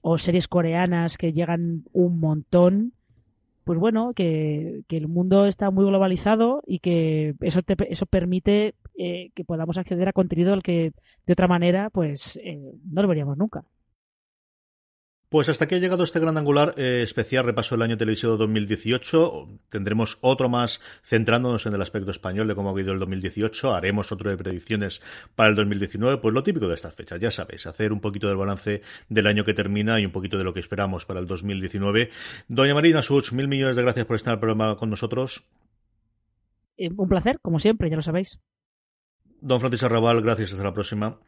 [0.03, 2.95] o series coreanas que llegan un montón
[3.65, 9.45] pues bueno, que, el mundo está muy globalizado y que eso, eso permite eh, que
[9.45, 10.93] podamos acceder a contenido al que
[11.27, 13.65] de otra manera pues eh, no lo veríamos nunca.
[15.31, 19.61] Pues hasta aquí ha llegado este gran angular eh, especial repaso del año televisivo 2018.
[19.69, 23.73] Tendremos otro más centrándonos en el aspecto español de cómo ha ido el 2018.
[23.73, 25.01] Haremos otro de predicciones
[25.37, 26.17] para el 2019.
[26.17, 29.45] Pues lo típico de estas fechas, ya sabéis, hacer un poquito del balance del año
[29.45, 32.11] que termina y un poquito de lo que esperamos para el 2019.
[32.49, 35.45] Doña Marina Such, mil millones de gracias por estar en el programa con nosotros.
[36.77, 38.41] Eh, un placer, como siempre, ya lo sabéis.
[39.41, 40.51] Don Francisco Arrabal, gracias.
[40.51, 41.21] Hasta la próxima.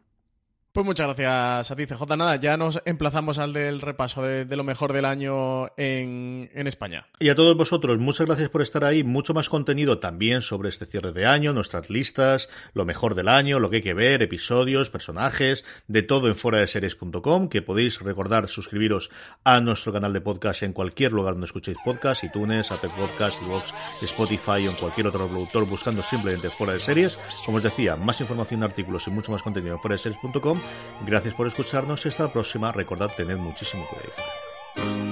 [0.72, 2.16] Pues muchas gracias a ti, CJ.
[2.16, 7.08] Nada, ya nos emplazamos al del repaso de, lo mejor del año en, España.
[7.18, 9.04] Y a todos vosotros, muchas gracias por estar ahí.
[9.04, 13.60] Mucho más contenido también sobre este cierre de año, nuestras listas, lo mejor del año,
[13.60, 18.00] lo que hay que ver, episodios, personajes, de todo en fuera de series.com, que podéis
[18.00, 19.10] recordar suscribiros
[19.44, 23.74] a nuestro canal de podcast en cualquier lugar donde escuchéis podcast, iTunes, Apple Podcast, Vox,
[24.00, 27.18] Spotify o en cualquier otro productor buscando simplemente fuera de series.
[27.44, 30.61] Como os decía, más información, artículos y mucho más contenido en fuera de series.com
[31.04, 32.72] Gracias por escucharnos y hasta la próxima.
[32.72, 35.11] Recordad tener muchísimo cuidado.